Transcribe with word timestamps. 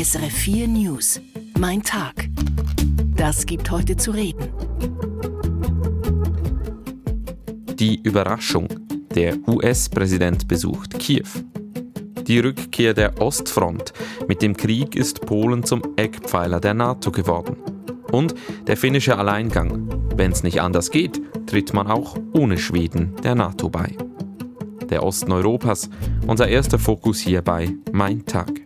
SRF 0.00 0.32
4 0.32 0.68
News. 0.68 1.20
Mein 1.58 1.82
Tag. 1.82 2.28
Das 3.16 3.44
gibt 3.44 3.68
heute 3.72 3.96
zu 3.96 4.12
reden. 4.12 4.48
Die 7.74 8.00
Überraschung. 8.04 8.68
Der 9.16 9.36
US-Präsident 9.48 10.46
besucht 10.46 11.00
Kiew. 11.00 11.26
Die 12.28 12.38
Rückkehr 12.38 12.94
der 12.94 13.20
Ostfront. 13.20 13.92
Mit 14.28 14.40
dem 14.40 14.56
Krieg 14.56 14.94
ist 14.94 15.26
Polen 15.26 15.64
zum 15.64 15.82
Eckpfeiler 15.96 16.60
der 16.60 16.74
NATO 16.74 17.10
geworden. 17.10 17.56
Und 18.12 18.36
der 18.68 18.76
finnische 18.76 19.18
Alleingang. 19.18 19.88
Wenn 20.14 20.30
es 20.30 20.44
nicht 20.44 20.60
anders 20.60 20.92
geht, 20.92 21.20
tritt 21.48 21.74
man 21.74 21.88
auch 21.88 22.16
ohne 22.34 22.58
Schweden 22.58 23.16
der 23.24 23.34
NATO 23.34 23.68
bei. 23.68 23.96
Der 24.90 25.02
Osten 25.02 25.32
Europas, 25.32 25.90
unser 26.24 26.46
erster 26.46 26.78
Fokus 26.78 27.18
hier 27.18 27.42
bei 27.42 27.74
Mein 27.90 28.24
Tag. 28.26 28.57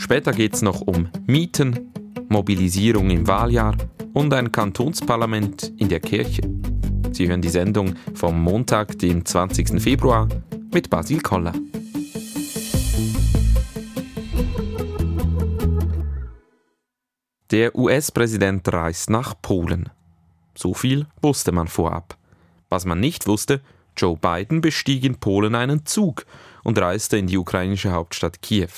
Später 0.00 0.32
geht 0.32 0.54
es 0.54 0.62
noch 0.62 0.80
um 0.80 1.08
Mieten, 1.26 1.92
Mobilisierung 2.30 3.10
im 3.10 3.28
Wahljahr 3.28 3.76
und 4.14 4.32
ein 4.32 4.50
Kantonsparlament 4.50 5.74
in 5.76 5.90
der 5.90 6.00
Kirche. 6.00 6.40
Sie 7.12 7.28
hören 7.28 7.42
die 7.42 7.50
Sendung 7.50 7.94
vom 8.14 8.42
Montag, 8.42 8.98
dem 8.98 9.26
20. 9.26 9.78
Februar 9.80 10.26
mit 10.72 10.88
Basil 10.88 11.20
Koller. 11.20 11.52
Der 17.50 17.76
US-Präsident 17.76 18.72
reist 18.72 19.10
nach 19.10 19.34
Polen. 19.42 19.90
So 20.56 20.72
viel 20.72 21.08
wusste 21.20 21.52
man 21.52 21.68
vorab. 21.68 22.16
Was 22.70 22.86
man 22.86 23.00
nicht 23.00 23.26
wusste, 23.26 23.60
Joe 23.98 24.16
Biden 24.16 24.62
bestieg 24.62 25.04
in 25.04 25.16
Polen 25.16 25.54
einen 25.54 25.84
Zug 25.84 26.24
und 26.64 26.78
reiste 26.78 27.18
in 27.18 27.26
die 27.26 27.36
ukrainische 27.36 27.92
Hauptstadt 27.92 28.40
Kiew. 28.40 28.70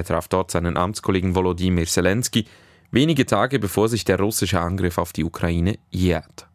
Er 0.00 0.04
traf 0.04 0.28
dort 0.28 0.50
seinen 0.50 0.78
Amtskollegen 0.78 1.34
Volodymyr 1.34 1.84
Zelensky, 1.84 2.46
wenige 2.90 3.26
Tage 3.26 3.58
bevor 3.58 3.86
sich 3.86 4.02
der 4.02 4.18
russische 4.18 4.58
Angriff 4.58 4.96
auf 4.96 5.12
die 5.12 5.24
Ukraine 5.24 5.78
jährt. 5.90 6.48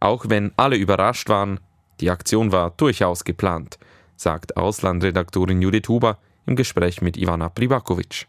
Auch 0.00 0.24
wenn 0.28 0.50
alle 0.56 0.74
überrascht 0.74 1.28
waren, 1.28 1.60
die 2.00 2.10
Aktion 2.10 2.50
war 2.50 2.70
durchaus 2.72 3.22
geplant, 3.22 3.78
sagt 4.16 4.56
Auslandredaktorin 4.56 5.62
Judith 5.62 5.88
Huber 5.88 6.18
im 6.44 6.56
Gespräch 6.56 7.02
mit 7.02 7.16
Ivana 7.16 7.50
Privakovic. 7.50 8.26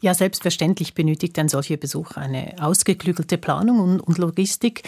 Ja, 0.00 0.14
selbstverständlich 0.14 0.94
benötigt 0.94 1.36
ein 1.40 1.48
solcher 1.48 1.76
Besuch 1.76 2.12
eine 2.12 2.54
ausgeklügelte 2.60 3.36
Planung 3.36 3.98
und, 3.98 4.18
Logistik. 4.18 4.84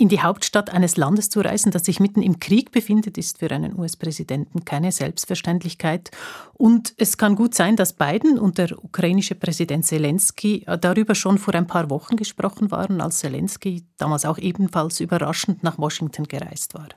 In 0.00 0.08
die 0.08 0.22
Hauptstadt 0.22 0.70
eines 0.70 0.96
Landes 0.96 1.28
zu 1.28 1.42
reisen, 1.42 1.72
das 1.72 1.84
sich 1.84 2.00
mitten 2.00 2.22
im 2.22 2.40
Krieg 2.40 2.72
befindet, 2.72 3.18
ist 3.18 3.36
für 3.36 3.50
einen 3.50 3.78
US-Präsidenten 3.78 4.64
keine 4.64 4.92
Selbstverständlichkeit. 4.92 6.10
Und 6.54 6.94
es 6.96 7.18
kann 7.18 7.36
gut 7.36 7.54
sein, 7.54 7.76
dass 7.76 7.92
Biden 7.92 8.38
und 8.38 8.56
der 8.56 8.82
ukrainische 8.82 9.34
Präsident 9.34 9.84
Zelensky 9.84 10.64
darüber 10.80 11.14
schon 11.14 11.36
vor 11.36 11.54
ein 11.54 11.66
paar 11.66 11.90
Wochen 11.90 12.16
gesprochen 12.16 12.70
waren, 12.70 13.02
als 13.02 13.18
Zelensky 13.18 13.84
damals 13.98 14.24
auch 14.24 14.38
ebenfalls 14.38 15.00
überraschend 15.00 15.62
nach 15.62 15.76
Washington 15.76 16.24
gereist 16.24 16.72
war. 16.72 16.88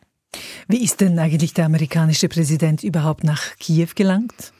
Wie 0.69 0.81
ist 0.81 1.01
denn 1.01 1.19
eigentlich 1.19 1.53
der 1.53 1.65
amerikanische 1.65 2.29
Präsident 2.29 2.85
überhaupt 2.85 3.25
nach 3.25 3.57
Kiew 3.57 3.89
gelangt? 3.95 4.53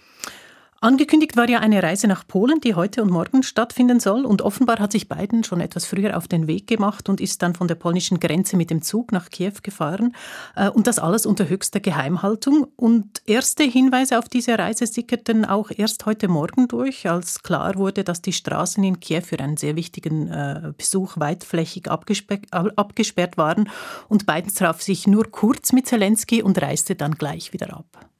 Angekündigt 0.83 1.37
war 1.37 1.47
ja 1.47 1.61
eine 1.61 1.81
Reise 1.81 2.07
nach 2.07 2.27
Polen, 2.27 2.59
die 2.59 2.75
heute 2.75 3.01
und 3.01 3.09
morgen 3.09 3.41
stattfinden 3.41 4.01
soll. 4.01 4.25
Und 4.25 4.41
offenbar 4.41 4.79
hat 4.79 4.91
sich 4.91 5.07
Biden 5.07 5.45
schon 5.45 5.61
etwas 5.61 5.85
früher 5.85 6.17
auf 6.17 6.27
den 6.27 6.45
Weg 6.45 6.67
gemacht 6.67 7.07
und 7.07 7.21
ist 7.21 7.41
dann 7.41 7.55
von 7.55 7.69
der 7.69 7.75
polnischen 7.75 8.19
Grenze 8.19 8.57
mit 8.57 8.69
dem 8.69 8.81
Zug 8.81 9.13
nach 9.13 9.29
Kiew 9.29 9.53
gefahren. 9.63 10.13
Äh, 10.57 10.69
und 10.69 10.85
das 10.85 10.99
alles 10.99 11.25
unter 11.25 11.47
höchster 11.47 11.79
Geheimhaltung. 11.79 12.67
Und 12.75 13.21
erste 13.25 13.63
Hinweise 13.63 14.19
auf 14.19 14.27
diese 14.27 14.59
Reise 14.59 14.85
sickerten 14.85 15.45
auch 15.45 15.71
erst 15.73 16.05
heute 16.05 16.27
Morgen 16.27 16.67
durch, 16.67 17.09
als 17.09 17.43
klar 17.43 17.75
wurde, 17.75 18.03
dass 18.03 18.21
die 18.21 18.33
Straßen 18.33 18.83
in 18.83 18.99
Kiew 18.99 19.21
für 19.21 19.39
einen 19.39 19.55
sehr 19.55 19.77
wichtigen 19.77 20.27
äh, 20.27 20.73
Besuch 20.77 21.13
weitflächig 21.15 21.89
abgesperrt 21.89 23.37
waren. 23.37 23.69
Und 24.09 24.25
Biden 24.25 24.53
traf 24.53 24.81
sich 24.81 25.07
nur 25.07 25.31
kurz 25.31 25.71
mit 25.71 25.87
Zelensky 25.87 26.43
und 26.43 26.61
reiste 26.61 26.95
dann 26.95 27.13
gleich 27.13 27.53
wieder 27.53 27.73
ab. 27.73 28.12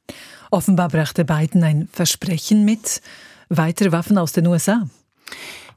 Offenbar 0.53 0.90
brachte 0.90 1.25
Biden 1.25 1.64
ein 1.64 1.90
Versprechen 1.91 2.64
mit, 2.64 3.02
weitere 3.50 3.91
Waffen 3.91 4.19
aus 4.19 4.34
den 4.34 4.46
USA. 4.46 4.88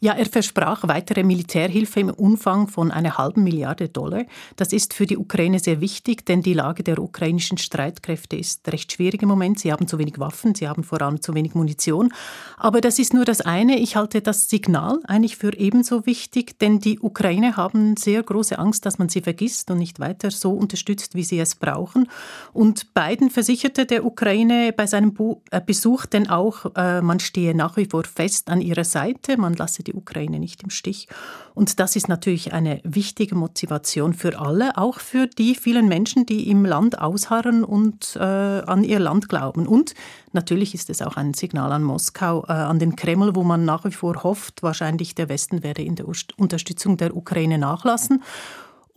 Ja, 0.00 0.12
er 0.12 0.26
versprach 0.26 0.86
weitere 0.86 1.22
Militärhilfe 1.22 2.00
im 2.00 2.10
Umfang 2.10 2.68
von 2.68 2.90
einer 2.90 3.16
halben 3.16 3.44
Milliarde 3.44 3.88
Dollar. 3.88 4.24
Das 4.56 4.72
ist 4.72 4.92
für 4.92 5.06
die 5.06 5.16
Ukraine 5.16 5.58
sehr 5.58 5.80
wichtig, 5.80 6.26
denn 6.26 6.42
die 6.42 6.52
Lage 6.52 6.82
der 6.82 6.98
ukrainischen 6.98 7.58
Streitkräfte 7.58 8.36
ist 8.36 8.68
recht 8.68 8.92
schwierig 8.92 9.22
im 9.22 9.28
Moment. 9.28 9.58
Sie 9.58 9.72
haben 9.72 9.88
zu 9.88 9.98
wenig 9.98 10.18
Waffen, 10.18 10.54
sie 10.54 10.68
haben 10.68 10.84
vor 10.84 11.00
allem 11.00 11.22
zu 11.22 11.34
wenig 11.34 11.54
Munition. 11.54 12.12
Aber 12.58 12.80
das 12.80 12.98
ist 12.98 13.14
nur 13.14 13.24
das 13.24 13.40
eine. 13.40 13.78
Ich 13.78 13.96
halte 13.96 14.20
das 14.20 14.50
Signal 14.50 15.00
eigentlich 15.06 15.36
für 15.36 15.56
ebenso 15.56 16.04
wichtig, 16.04 16.58
denn 16.58 16.78
die 16.78 17.00
Ukraine 17.00 17.56
haben 17.56 17.96
sehr 17.96 18.22
große 18.22 18.58
Angst, 18.58 18.84
dass 18.84 18.98
man 18.98 19.08
sie 19.08 19.22
vergisst 19.22 19.70
und 19.70 19.78
nicht 19.78 19.98
weiter 19.98 20.30
so 20.30 20.52
unterstützt, 20.52 21.14
wie 21.14 21.24
sie 21.24 21.38
es 21.38 21.54
brauchen. 21.54 22.08
Und 22.52 22.92
Biden 22.92 23.30
versicherte 23.30 23.86
der 23.86 24.04
Ukraine 24.04 24.74
bei 24.76 24.86
seinem 24.86 25.14
äh, 25.50 25.60
Besuch 25.64 26.06
denn 26.06 26.28
auch, 26.28 26.66
äh, 26.76 27.00
man 27.00 27.20
stehe 27.20 27.54
nach 27.54 27.76
wie 27.76 27.86
vor 27.86 28.04
fest 28.04 28.50
an 28.50 28.60
ihrer 28.60 28.84
Seite, 28.84 29.36
man 29.38 29.54
lasse 29.54 29.82
die 29.86 29.94
Ukraine 29.94 30.38
nicht 30.38 30.62
im 30.62 30.70
Stich. 30.70 31.08
Und 31.54 31.80
das 31.80 31.96
ist 31.96 32.08
natürlich 32.08 32.52
eine 32.52 32.80
wichtige 32.84 33.34
Motivation 33.34 34.14
für 34.14 34.38
alle, 34.38 34.76
auch 34.76 35.00
für 35.00 35.26
die 35.26 35.54
vielen 35.54 35.88
Menschen, 35.88 36.26
die 36.26 36.50
im 36.50 36.64
Land 36.64 36.98
ausharren 36.98 37.64
und 37.64 38.16
äh, 38.16 38.20
an 38.20 38.84
ihr 38.84 38.98
Land 38.98 39.28
glauben. 39.28 39.66
Und 39.66 39.94
natürlich 40.32 40.74
ist 40.74 40.90
es 40.90 41.02
auch 41.02 41.16
ein 41.16 41.34
Signal 41.34 41.72
an 41.72 41.82
Moskau, 41.82 42.44
äh, 42.48 42.52
an 42.52 42.78
den 42.78 42.96
Kreml, 42.96 43.34
wo 43.34 43.42
man 43.42 43.64
nach 43.64 43.84
wie 43.84 43.92
vor 43.92 44.22
hofft, 44.22 44.62
wahrscheinlich 44.62 45.14
der 45.14 45.28
Westen 45.28 45.62
werde 45.62 45.82
in 45.82 45.94
der 45.94 46.06
Unterstützung 46.36 46.96
der 46.96 47.16
Ukraine 47.16 47.58
nachlassen. 47.58 48.22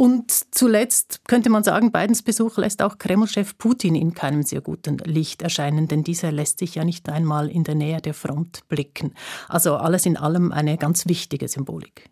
Und 0.02 0.32
zuletzt 0.56 1.26
könnte 1.28 1.50
man 1.50 1.66
sagen, 1.66 1.92
Bidens 1.92 2.24
Besuch 2.24 2.58
lässt 2.58 2.82
auch 2.82 3.00
Kreml-Chef 3.00 3.58
Putin 3.58 3.96
in 3.96 4.14
keinem 4.14 4.44
sehr 4.44 4.62
guten 4.62 4.98
Licht 5.00 5.42
erscheinen, 5.42 5.90
denn 5.90 6.04
dieser 6.04 6.32
lässt 6.32 6.60
sich 6.60 6.76
ja 6.76 6.86
nicht 6.86 7.10
einmal 7.10 7.50
in 7.50 7.66
der 7.66 7.76
Nähe 7.76 8.00
der 8.00 8.14
Front 8.14 8.66
blicken. 8.70 9.14
Also 9.50 9.76
alles 9.76 10.06
in 10.06 10.16
allem 10.16 10.54
eine 10.54 10.78
ganz 10.78 11.06
wichtige 11.10 11.50
Symbolik. 11.50 12.10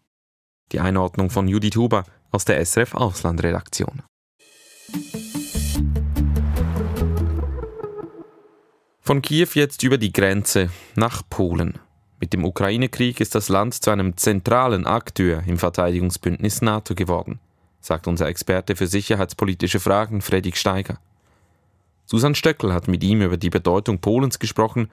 Die 0.73 0.81
Einordnung 0.81 1.29
von 1.29 1.47
Judith 1.47 1.77
Huber 1.77 2.03
aus 2.29 2.43
der 2.43 2.59
SRF 2.65 2.93
Auslandredaktion. 2.93 4.01
Von 8.99 9.21
Kiew 9.21 9.47
jetzt 9.53 9.81
über 9.83 9.97
die 9.97 10.11
Grenze 10.11 10.71
nach 10.95 11.21
Polen. 11.29 11.79
Mit 12.19 12.33
dem 12.33 12.43
Ukraine-Krieg 12.43 13.21
ist 13.21 13.33
das 13.33 13.47
Land 13.47 13.75
zu 13.75 13.91
einem 13.91 14.17
zentralen 14.17 14.85
Akteur 14.85 15.43
im 15.47 15.57
Verteidigungsbündnis 15.57 16.61
NATO 16.61 16.93
geworden 16.93 17.39
sagt 17.87 18.07
unser 18.07 18.27
Experte 18.27 18.75
für 18.75 18.85
sicherheitspolitische 18.85 19.79
Fragen 19.79 20.21
Fredrik 20.21 20.57
Steiger. 20.57 20.99
Susan 22.05 22.35
Stöckel 22.35 22.73
hat 22.73 22.87
mit 22.87 23.03
ihm 23.03 23.21
über 23.21 23.37
die 23.37 23.49
Bedeutung 23.49 23.99
Polens 23.99 24.39
gesprochen, 24.39 24.91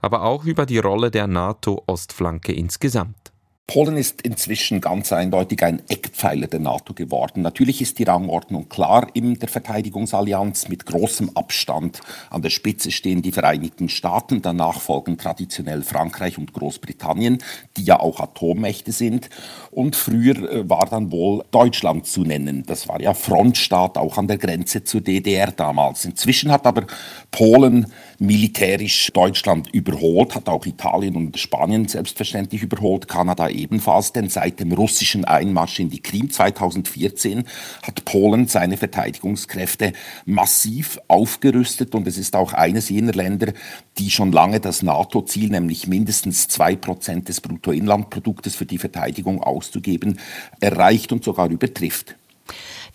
aber 0.00 0.22
auch 0.22 0.44
über 0.44 0.66
die 0.66 0.78
Rolle 0.78 1.10
der 1.10 1.26
NATO-Ostflanke 1.26 2.52
insgesamt. 2.52 3.32
Polen 3.70 3.96
ist 3.96 4.22
inzwischen 4.22 4.80
ganz 4.80 5.12
eindeutig 5.12 5.62
ein 5.62 5.80
Eckpfeiler 5.88 6.48
der 6.48 6.58
NATO 6.58 6.92
geworden. 6.92 7.40
Natürlich 7.42 7.80
ist 7.80 8.00
die 8.00 8.02
Rangordnung 8.02 8.68
klar 8.68 9.06
in 9.14 9.38
der 9.38 9.48
Verteidigungsallianz 9.48 10.66
mit 10.66 10.86
großem 10.86 11.36
Abstand. 11.36 12.00
An 12.30 12.42
der 12.42 12.50
Spitze 12.50 12.90
stehen 12.90 13.22
die 13.22 13.30
Vereinigten 13.30 13.88
Staaten, 13.88 14.42
danach 14.42 14.80
folgen 14.80 15.18
traditionell 15.18 15.82
Frankreich 15.82 16.36
und 16.36 16.52
Großbritannien, 16.52 17.38
die 17.76 17.84
ja 17.84 18.00
auch 18.00 18.18
Atommächte 18.18 18.90
sind. 18.90 19.30
Und 19.70 19.94
früher 19.94 20.50
äh, 20.50 20.68
war 20.68 20.88
dann 20.90 21.12
wohl 21.12 21.44
Deutschland 21.52 22.08
zu 22.08 22.22
nennen. 22.22 22.64
Das 22.66 22.88
war 22.88 23.00
ja 23.00 23.14
Frontstaat 23.14 23.98
auch 23.98 24.18
an 24.18 24.26
der 24.26 24.38
Grenze 24.38 24.82
zur 24.82 25.00
DDR 25.00 25.52
damals. 25.52 26.04
Inzwischen 26.04 26.50
hat 26.50 26.66
aber 26.66 26.88
Polen 27.30 27.86
militärisch 28.18 29.12
Deutschland 29.12 29.72
überholt, 29.72 30.34
hat 30.34 30.48
auch 30.48 30.66
Italien 30.66 31.14
und 31.14 31.38
Spanien 31.38 31.86
selbstverständlich 31.86 32.64
überholt, 32.64 33.06
Kanada 33.06 33.48
ebenfalls, 33.60 34.12
denn 34.12 34.28
seit 34.28 34.60
dem 34.60 34.72
russischen 34.72 35.24
Einmarsch 35.24 35.80
in 35.80 35.90
die 35.90 36.00
Krim 36.00 36.30
2014 36.30 37.44
hat 37.82 38.04
Polen 38.04 38.46
seine 38.46 38.76
Verteidigungskräfte 38.76 39.92
massiv 40.24 40.98
aufgerüstet 41.08 41.94
und 41.94 42.06
es 42.06 42.18
ist 42.18 42.36
auch 42.36 42.52
eines 42.52 42.88
jener 42.88 43.12
Länder, 43.12 43.52
die 43.98 44.10
schon 44.10 44.32
lange 44.32 44.60
das 44.60 44.82
NATO-Ziel, 44.82 45.50
nämlich 45.50 45.86
mindestens 45.86 46.48
zwei 46.48 46.76
Prozent 46.76 47.28
des 47.28 47.40
Bruttoinlandproduktes 47.40 48.54
für 48.54 48.66
die 48.66 48.78
Verteidigung 48.78 49.42
auszugeben, 49.42 50.18
erreicht 50.60 51.12
und 51.12 51.24
sogar 51.24 51.50
übertrifft. 51.50 52.16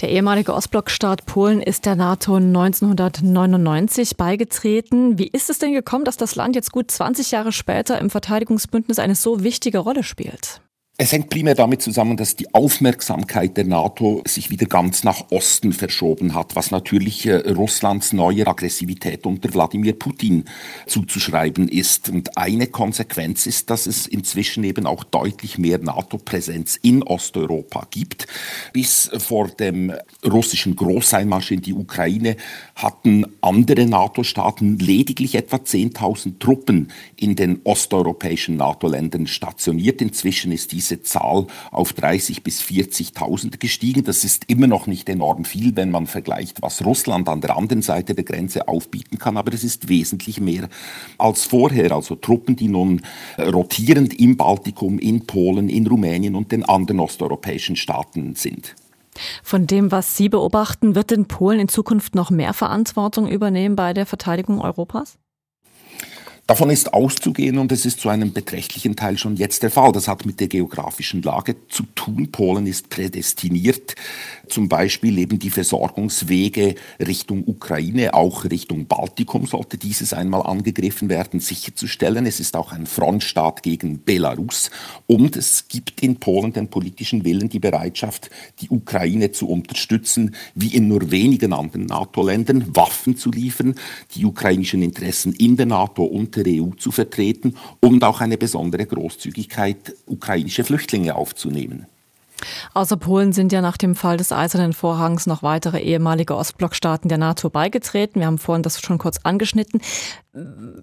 Der 0.01 0.09
ehemalige 0.09 0.53
Ostblockstaat 0.53 1.25
Polen 1.25 1.61
ist 1.61 1.85
der 1.85 1.95
NATO 1.95 2.35
1999 2.35 4.17
beigetreten. 4.17 5.17
Wie 5.17 5.27
ist 5.27 5.49
es 5.49 5.59
denn 5.59 5.73
gekommen, 5.73 6.03
dass 6.03 6.17
das 6.17 6.35
Land 6.35 6.55
jetzt 6.55 6.71
gut 6.71 6.91
20 6.91 7.31
Jahre 7.31 7.53
später 7.53 7.99
im 7.99 8.09
Verteidigungsbündnis 8.09 8.99
eine 8.99 9.15
so 9.15 9.43
wichtige 9.43 9.79
Rolle 9.79 10.03
spielt? 10.03 10.61
Es 10.97 11.11
hängt 11.11 11.29
primär 11.29 11.55
damit 11.55 11.81
zusammen, 11.81 12.15
dass 12.15 12.37
die 12.37 12.53
Aufmerksamkeit 12.53 13.57
der 13.57 13.65
NATO 13.65 14.23
sich 14.25 14.49
wieder 14.49 14.65
ganz 14.65 15.03
nach 15.03 15.29
Osten 15.29 15.73
verschoben 15.73 16.33
hat, 16.33 16.55
was 16.55 16.71
natürlich 16.71 17.25
äh, 17.25 17.35
Russlands 17.51 18.13
neue 18.13 18.47
Aggressivität 18.47 19.25
unter 19.25 19.53
Wladimir 19.53 19.91
Putin 19.91 20.45
zuzuschreiben 20.87 21.67
ist. 21.67 22.07
Und 22.07 22.37
eine 22.37 22.67
Konsequenz 22.67 23.45
ist, 23.45 23.69
dass 23.71 23.87
es 23.87 24.07
inzwischen 24.07 24.63
eben 24.63 24.85
auch 24.85 25.03
deutlich 25.03 25.57
mehr 25.57 25.79
NATO-Präsenz 25.79 26.79
in 26.81 27.03
Osteuropa 27.03 27.87
gibt. 27.91 28.27
Bis 28.71 29.11
vor 29.17 29.49
dem 29.49 29.93
russischen 30.25 30.77
Großeinmarsch 30.77 31.51
in 31.51 31.61
die 31.61 31.73
Ukraine 31.73 32.37
hatten 32.73 33.25
andere 33.41 33.85
NATO-Staaten 33.85 34.79
lediglich 34.79 35.35
etwa 35.35 35.57
10.000 35.57 36.39
Truppen 36.39 36.93
in 37.17 37.35
den 37.35 37.59
osteuropäischen 37.65 38.55
NATO-Ländern 38.55 39.27
stationiert. 39.27 40.01
Inzwischen 40.01 40.53
ist 40.53 40.71
dies 40.71 40.84
diese 40.85 41.01
Zahl 41.01 41.47
auf 41.71 41.93
30 41.93 42.43
bis 42.43 42.61
40.000 42.61 43.57
gestiegen. 43.57 44.03
Das 44.03 44.23
ist 44.23 44.45
immer 44.47 44.67
noch 44.67 44.87
nicht 44.87 45.09
enorm 45.09 45.45
viel, 45.45 45.75
wenn 45.75 45.91
man 45.91 46.07
vergleicht, 46.07 46.61
was 46.61 46.85
Russland 46.85 47.27
an 47.27 47.41
der 47.41 47.57
anderen 47.57 47.81
Seite 47.81 48.13
der 48.13 48.23
Grenze 48.23 48.67
aufbieten 48.67 49.17
kann, 49.17 49.37
aber 49.37 49.53
es 49.53 49.63
ist 49.63 49.89
wesentlich 49.89 50.39
mehr 50.39 50.69
als 51.17 51.45
vorher. 51.45 51.91
Also 51.91 52.15
Truppen, 52.15 52.55
die 52.55 52.67
nun 52.67 53.01
rotierend 53.39 54.19
im 54.19 54.37
Baltikum, 54.37 54.99
in 54.99 55.25
Polen, 55.25 55.69
in 55.69 55.87
Rumänien 55.87 56.35
und 56.35 56.51
den 56.51 56.63
anderen 56.63 56.99
osteuropäischen 56.99 57.75
Staaten 57.75 58.35
sind. 58.35 58.75
Von 59.43 59.65
dem, 59.65 59.91
was 59.91 60.17
Sie 60.17 60.27
beobachten, 60.27 60.93
wird 60.93 61.11
denn 61.11 61.25
Polen 61.25 61.59
in 61.61 61.67
Zukunft 61.69 62.15
noch 62.15 62.31
mehr 62.31 62.53
Verantwortung 62.53 63.29
übernehmen 63.29 63.75
bei 63.75 63.93
der 63.93 64.05
Verteidigung 64.05 64.59
Europas? 64.59 65.17
Davon 66.47 66.69
ist 66.69 66.93
auszugehen 66.93 67.57
und 67.57 67.71
es 67.71 67.87
ist 67.87 68.01
zu 68.01 68.09
einem 68.09 68.31
beträchtlichen 68.31 68.95
Teil 68.95 69.17
schon 69.17 69.35
jetzt 69.35 69.63
der 69.63 69.71
Fall. 69.71 69.91
Das 69.91 70.07
hat 70.07 70.27
mit 70.27 70.39
der 70.39 70.47
geografischen 70.47 71.23
Lage 71.23 71.55
zu 71.69 71.81
tun. 71.95 72.29
Polen 72.31 72.67
ist 72.67 72.89
prädestiniert, 72.89 73.95
zum 74.47 74.69
Beispiel 74.69 75.17
eben 75.17 75.39
die 75.39 75.49
Versorgungswege 75.49 76.75
Richtung 76.99 77.47
Ukraine, 77.47 78.13
auch 78.13 78.43
Richtung 78.43 78.85
Baltikum 78.85 79.47
sollte 79.47 79.79
dieses 79.79 80.13
einmal 80.13 80.43
angegriffen 80.43 81.09
werden, 81.09 81.39
sicherzustellen. 81.39 82.27
Es 82.27 82.39
ist 82.39 82.55
auch 82.55 82.71
ein 82.71 82.85
Frontstaat 82.85 83.63
gegen 83.63 84.03
Belarus 84.03 84.69
und 85.07 85.35
es 85.37 85.67
gibt 85.67 86.01
in 86.01 86.17
Polen 86.17 86.53
den 86.53 86.67
politischen 86.67 87.25
Willen, 87.25 87.49
die 87.49 87.59
Bereitschaft, 87.59 88.29
die 88.61 88.69
Ukraine 88.69 89.31
zu 89.31 89.49
unterstützen, 89.49 90.35
wie 90.53 90.75
in 90.75 90.89
nur 90.89 91.09
wenigen 91.09 91.53
anderen 91.53 91.87
NATO-Ländern, 91.87 92.75
Waffen 92.75 93.17
zu 93.17 93.31
liefern, 93.31 93.73
die 94.13 94.25
ukrainischen 94.25 94.83
Interessen 94.83 95.33
in 95.33 95.57
der 95.57 95.65
NATO 95.65 96.03
und 96.03 96.34
der 96.43 96.61
EU 96.61 96.69
zu 96.77 96.91
vertreten 96.91 97.55
und 97.79 98.03
auch 98.03 98.21
eine 98.21 98.37
besondere 98.37 98.85
Großzügigkeit, 98.85 99.95
ukrainische 100.05 100.63
Flüchtlinge 100.63 101.15
aufzunehmen. 101.15 101.87
Außer 102.73 102.97
Polen 102.97 103.33
sind 103.33 103.51
ja 103.51 103.61
nach 103.61 103.77
dem 103.77 103.95
Fall 103.95 104.17
des 104.17 104.31
Eisernen 104.31 104.73
Vorhangs 104.73 105.25
noch 105.25 105.43
weitere 105.43 105.79
ehemalige 105.79 106.35
Ostblockstaaten 106.35 107.09
der 107.09 107.17
NATO 107.17 107.49
beigetreten. 107.49 108.19
Wir 108.19 108.27
haben 108.27 108.37
vorhin 108.37 108.63
das 108.63 108.81
schon 108.81 108.97
kurz 108.97 109.19
angeschnitten. 109.23 109.81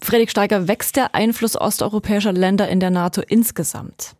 Friedrich 0.01 0.31
Steiger, 0.31 0.67
wächst 0.67 0.95
der 0.95 1.15
Einfluss 1.15 1.55
osteuropäischer 1.55 2.33
Länder 2.33 2.67
in 2.67 2.79
der 2.79 2.89
NATO 2.89 3.21
insgesamt? 3.21 4.15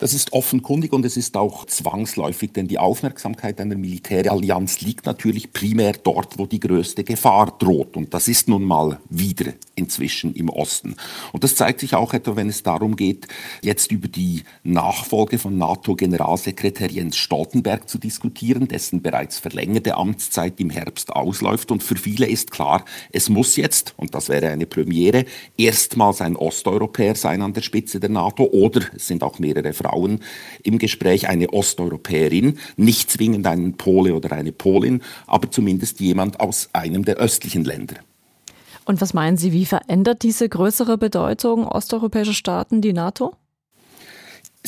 Das 0.00 0.14
ist 0.14 0.32
offenkundig 0.32 0.92
und 0.92 1.04
es 1.04 1.16
ist 1.16 1.36
auch 1.36 1.64
zwangsläufig, 1.64 2.52
denn 2.52 2.68
die 2.68 2.78
Aufmerksamkeit 2.78 3.60
einer 3.60 3.74
Militärallianz 3.74 4.80
liegt 4.80 5.06
natürlich 5.06 5.52
primär 5.52 5.92
dort, 5.92 6.38
wo 6.38 6.46
die 6.46 6.60
größte 6.60 7.02
Gefahr 7.02 7.52
droht. 7.58 7.96
Und 7.96 8.14
das 8.14 8.28
ist 8.28 8.48
nun 8.48 8.62
mal 8.62 9.00
wieder 9.10 9.54
inzwischen 9.74 10.34
im 10.34 10.50
Osten. 10.50 10.94
Und 11.32 11.42
das 11.42 11.56
zeigt 11.56 11.80
sich 11.80 11.96
auch 11.96 12.14
etwa, 12.14 12.36
wenn 12.36 12.48
es 12.48 12.62
darum 12.62 12.94
geht, 12.94 13.26
jetzt 13.60 13.90
über 13.90 14.06
die 14.06 14.44
Nachfolge 14.62 15.36
von 15.36 15.58
NATO-Generalsekretär 15.58 16.92
Jens 16.92 17.16
Stoltenberg 17.16 17.88
zu 17.88 17.98
diskutieren, 17.98 18.68
dessen 18.68 19.02
bereits 19.02 19.40
verlängerte 19.40 19.96
Amtszeit 19.96 20.60
im 20.60 20.70
Herbst 20.70 21.10
ausläuft. 21.10 21.72
Und 21.72 21.82
für 21.82 21.96
viele 21.96 22.26
ist 22.26 22.52
klar, 22.52 22.84
es 23.10 23.28
muss 23.28 23.56
jetzt, 23.56 23.94
und 23.96 24.14
das 24.14 24.28
wäre 24.28 24.50
eine 24.50 24.66
Premiere, 24.66 25.24
erstmals 25.56 26.20
ein 26.20 26.36
Osteuropäer 26.36 27.16
sein 27.16 27.42
an 27.42 27.52
der 27.52 27.62
Spitze 27.62 27.98
der 27.98 28.10
NATO 28.10 28.44
oder 28.44 28.82
es 28.94 29.08
sind 29.08 29.24
auch 29.24 29.40
mehrere 29.40 29.72
Fragen 29.72 29.87
Frauen 29.88 30.20
im 30.62 30.78
Gespräch, 30.78 31.28
eine 31.28 31.52
Osteuropäerin, 31.52 32.58
nicht 32.76 33.10
zwingend 33.10 33.46
einen 33.46 33.76
Pole 33.76 34.14
oder 34.14 34.32
eine 34.32 34.52
Polin, 34.52 35.02
aber 35.26 35.50
zumindest 35.50 36.00
jemand 36.00 36.40
aus 36.40 36.68
einem 36.72 37.04
der 37.04 37.16
östlichen 37.16 37.64
Länder. 37.64 37.96
Und 38.84 39.00
was 39.00 39.14
meinen 39.14 39.36
Sie, 39.36 39.52
wie 39.52 39.66
verändert 39.66 40.22
diese 40.22 40.48
größere 40.48 40.96
Bedeutung 40.96 41.66
osteuropäischer 41.66 42.32
Staaten 42.32 42.80
die 42.80 42.92
NATO? 42.92 43.34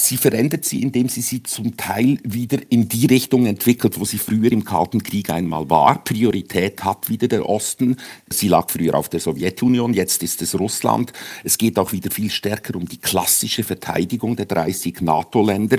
Sie 0.00 0.16
verändert 0.16 0.64
sie, 0.64 0.80
indem 0.80 1.10
sie 1.10 1.20
sie 1.20 1.42
zum 1.42 1.76
Teil 1.76 2.18
wieder 2.24 2.58
in 2.70 2.88
die 2.88 3.04
Richtung 3.04 3.44
entwickelt, 3.44 4.00
wo 4.00 4.06
sie 4.06 4.16
früher 4.16 4.50
im 4.50 4.64
Kalten 4.64 5.02
Krieg 5.02 5.28
einmal 5.28 5.68
war. 5.68 6.02
Priorität 6.02 6.82
hat 6.84 7.10
wieder 7.10 7.28
der 7.28 7.46
Osten. 7.46 7.96
Sie 8.30 8.48
lag 8.48 8.70
früher 8.70 8.94
auf 8.94 9.10
der 9.10 9.20
Sowjetunion, 9.20 9.92
jetzt 9.92 10.22
ist 10.22 10.40
es 10.40 10.58
Russland. 10.58 11.12
Es 11.44 11.58
geht 11.58 11.78
auch 11.78 11.92
wieder 11.92 12.10
viel 12.10 12.30
stärker 12.30 12.76
um 12.76 12.88
die 12.88 12.96
klassische 12.96 13.62
Verteidigung 13.62 14.36
der 14.36 14.46
30 14.46 15.02
NATO-Länder. 15.02 15.78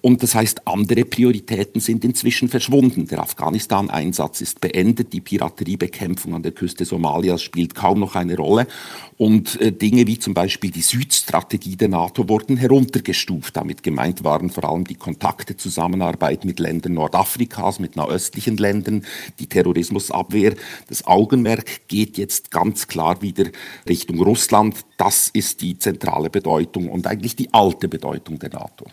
Und 0.00 0.22
das 0.22 0.36
heißt, 0.36 0.68
andere 0.68 1.04
Prioritäten 1.04 1.80
sind 1.80 2.04
inzwischen 2.04 2.48
verschwunden. 2.48 3.08
Der 3.08 3.20
Afghanistan-Einsatz 3.20 4.42
ist 4.42 4.60
beendet. 4.60 5.12
Die 5.12 5.20
Pirateriebekämpfung 5.20 6.34
an 6.34 6.44
der 6.44 6.52
Küste 6.52 6.84
Somalias 6.84 7.42
spielt 7.42 7.74
kaum 7.74 7.98
noch 7.98 8.14
eine 8.14 8.36
Rolle. 8.36 8.68
Und 9.16 9.60
äh, 9.60 9.72
Dinge 9.72 10.06
wie 10.06 10.20
zum 10.20 10.34
Beispiel 10.34 10.70
die 10.70 10.82
Südstrategie 10.82 11.74
der 11.74 11.88
NATO 11.88 12.28
wurden 12.28 12.56
heruntergestuft. 12.56 13.55
Damit 13.56 13.82
gemeint 13.82 14.22
waren 14.22 14.50
vor 14.50 14.64
allem 14.64 14.84
die 14.84 14.96
Kontakte, 14.96 15.56
Zusammenarbeit 15.56 16.44
mit 16.44 16.60
Ländern 16.60 16.92
Nordafrikas, 16.92 17.78
mit 17.78 17.96
nahöstlichen 17.96 18.58
Ländern, 18.58 19.06
die 19.38 19.46
Terrorismusabwehr. 19.46 20.54
Das 20.88 21.06
Augenmerk 21.06 21.88
geht 21.88 22.18
jetzt 22.18 22.50
ganz 22.50 22.86
klar 22.86 23.22
wieder 23.22 23.46
Richtung 23.88 24.20
Russland. 24.20 24.84
Das 24.98 25.30
ist 25.32 25.62
die 25.62 25.78
zentrale 25.78 26.28
Bedeutung 26.28 26.90
und 26.90 27.06
eigentlich 27.06 27.34
die 27.34 27.54
alte 27.54 27.88
Bedeutung 27.88 28.38
der 28.38 28.50
NATO. 28.50 28.84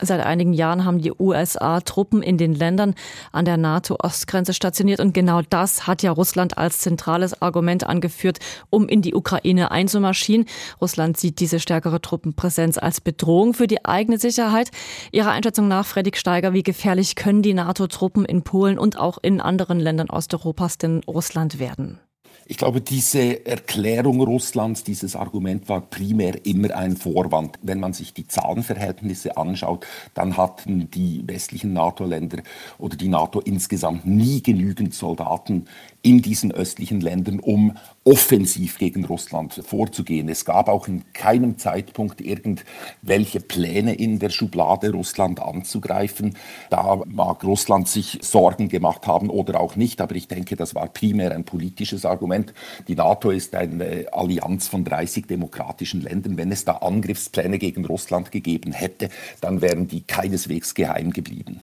Seit 0.00 0.24
einigen 0.24 0.52
Jahren 0.52 0.84
haben 0.84 1.00
die 1.00 1.12
USA 1.18 1.80
Truppen 1.80 2.22
in 2.22 2.38
den 2.38 2.54
Ländern 2.54 2.94
an 3.32 3.44
der 3.44 3.56
NATO-Ostgrenze 3.56 4.54
stationiert 4.54 5.00
und 5.00 5.12
genau 5.12 5.42
das 5.42 5.86
hat 5.86 6.02
ja 6.02 6.12
Russland 6.12 6.56
als 6.56 6.78
zentrales 6.78 7.42
Argument 7.42 7.84
angeführt, 7.84 8.38
um 8.70 8.88
in 8.88 9.02
die 9.02 9.14
Ukraine 9.14 9.70
einzumarschieren. 9.70 10.46
Russland 10.80 11.16
sieht 11.16 11.40
diese 11.40 11.58
stärkere 11.58 12.00
Truppenpräsenz 12.00 12.78
als 12.78 13.00
Bedrohung 13.00 13.54
für 13.54 13.66
die 13.66 13.84
eigene 13.84 14.18
Sicherheit. 14.18 14.70
Ihrer 15.10 15.32
Einschätzung 15.32 15.68
nach, 15.68 15.86
Fredrik 15.86 16.16
Steiger, 16.16 16.52
wie 16.52 16.62
gefährlich 16.62 17.16
können 17.16 17.42
die 17.42 17.54
NATO-Truppen 17.54 18.24
in 18.24 18.42
Polen 18.42 18.78
und 18.78 18.98
auch 18.98 19.18
in 19.20 19.40
anderen 19.40 19.80
Ländern 19.80 20.10
Osteuropas 20.10 20.78
denn 20.78 21.02
Russland 21.06 21.58
werden? 21.58 22.00
Ich 22.50 22.56
glaube, 22.56 22.80
diese 22.80 23.44
Erklärung 23.44 24.22
Russlands, 24.22 24.82
dieses 24.82 25.14
Argument 25.14 25.68
war 25.68 25.82
primär 25.82 26.46
immer 26.46 26.74
ein 26.74 26.96
Vorwand. 26.96 27.58
Wenn 27.60 27.78
man 27.78 27.92
sich 27.92 28.14
die 28.14 28.26
Zahlenverhältnisse 28.26 29.36
anschaut, 29.36 29.86
dann 30.14 30.38
hatten 30.38 30.90
die 30.90 31.22
westlichen 31.26 31.74
NATO-Länder 31.74 32.38
oder 32.78 32.96
die 32.96 33.08
NATO 33.08 33.40
insgesamt 33.40 34.06
nie 34.06 34.42
genügend 34.42 34.94
Soldaten 34.94 35.66
in 36.02 36.22
diesen 36.22 36.52
östlichen 36.52 37.00
Ländern, 37.00 37.40
um 37.40 37.76
offensiv 38.04 38.78
gegen 38.78 39.04
Russland 39.04 39.52
vorzugehen. 39.52 40.28
Es 40.28 40.44
gab 40.44 40.68
auch 40.68 40.88
in 40.88 41.12
keinem 41.12 41.58
Zeitpunkt 41.58 42.20
irgendwelche 42.20 43.40
Pläne 43.40 43.94
in 43.94 44.18
der 44.18 44.30
Schublade, 44.30 44.92
Russland 44.92 45.40
anzugreifen. 45.40 46.36
Da 46.70 47.02
mag 47.06 47.44
Russland 47.44 47.88
sich 47.88 48.18
Sorgen 48.22 48.68
gemacht 48.68 49.06
haben 49.06 49.28
oder 49.28 49.60
auch 49.60 49.76
nicht, 49.76 50.00
aber 50.00 50.14
ich 50.14 50.28
denke, 50.28 50.56
das 50.56 50.74
war 50.74 50.88
primär 50.88 51.32
ein 51.32 51.44
politisches 51.44 52.04
Argument. 52.04 52.54
Die 52.86 52.94
NATO 52.94 53.30
ist 53.30 53.54
eine 53.54 54.06
Allianz 54.12 54.68
von 54.68 54.84
30 54.84 55.26
demokratischen 55.26 56.00
Ländern. 56.00 56.36
Wenn 56.38 56.52
es 56.52 56.64
da 56.64 56.76
Angriffspläne 56.76 57.58
gegen 57.58 57.84
Russland 57.84 58.30
gegeben 58.30 58.72
hätte, 58.72 59.10
dann 59.40 59.60
wären 59.60 59.88
die 59.88 60.02
keineswegs 60.02 60.74
geheim 60.74 61.10
geblieben. 61.10 61.60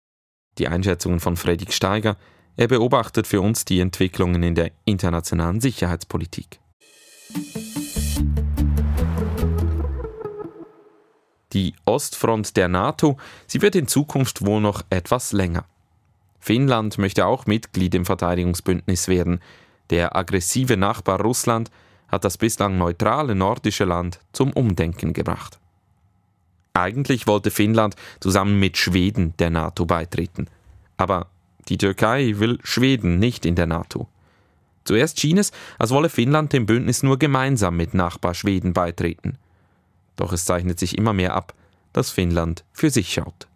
Die 0.57 0.67
Einschätzungen 0.67 1.19
von 1.19 1.37
Fredrik 1.37 1.73
Steiger 1.73 2.17
er 2.57 2.67
beobachtet 2.67 3.27
für 3.27 3.41
uns 3.41 3.65
die 3.65 3.79
Entwicklungen 3.79 4.43
in 4.43 4.55
der 4.55 4.71
internationalen 4.85 5.61
Sicherheitspolitik. 5.61 6.59
Die 11.53 11.73
Ostfront 11.85 12.55
der 12.55 12.67
NATO, 12.67 13.17
sie 13.47 13.61
wird 13.61 13.75
in 13.75 13.87
Zukunft 13.87 14.45
wohl 14.45 14.61
noch 14.61 14.83
etwas 14.89 15.33
länger. 15.33 15.65
Finnland 16.39 16.97
möchte 16.97 17.25
auch 17.25 17.45
Mitglied 17.45 17.93
im 17.93 18.05
Verteidigungsbündnis 18.05 19.07
werden. 19.07 19.41
Der 19.89 20.15
aggressive 20.15 20.77
Nachbar 20.77 21.21
Russland 21.21 21.69
hat 22.07 22.23
das 22.25 22.37
bislang 22.37 22.77
neutrale 22.77 23.35
nordische 23.35 23.85
Land 23.85 24.19
zum 24.33 24.51
Umdenken 24.53 25.13
gebracht. 25.13 25.59
Eigentlich 26.73 27.27
wollte 27.27 27.51
Finnland 27.51 27.95
zusammen 28.19 28.59
mit 28.59 28.77
Schweden 28.77 29.33
der 29.37 29.49
NATO 29.49 29.85
beitreten. 29.85 30.47
Aber 30.97 31.27
die 31.71 31.77
Türkei 31.77 32.33
will 32.37 32.59
Schweden 32.63 33.17
nicht 33.17 33.45
in 33.45 33.55
der 33.55 33.65
NATO. 33.65 34.09
Zuerst 34.83 35.21
schien 35.21 35.37
es, 35.37 35.53
als 35.79 35.91
wolle 35.91 36.09
Finnland 36.09 36.51
dem 36.51 36.65
Bündnis 36.65 37.01
nur 37.01 37.17
gemeinsam 37.17 37.77
mit 37.77 37.93
Nachbar 37.93 38.33
Schweden 38.33 38.73
beitreten. 38.73 39.37
Doch 40.17 40.33
es 40.33 40.43
zeichnet 40.43 40.79
sich 40.79 40.97
immer 40.97 41.13
mehr 41.13 41.33
ab, 41.33 41.53
dass 41.93 42.11
Finnland 42.11 42.65
für 42.73 42.89
sich 42.89 43.13
schaut. 43.13 43.47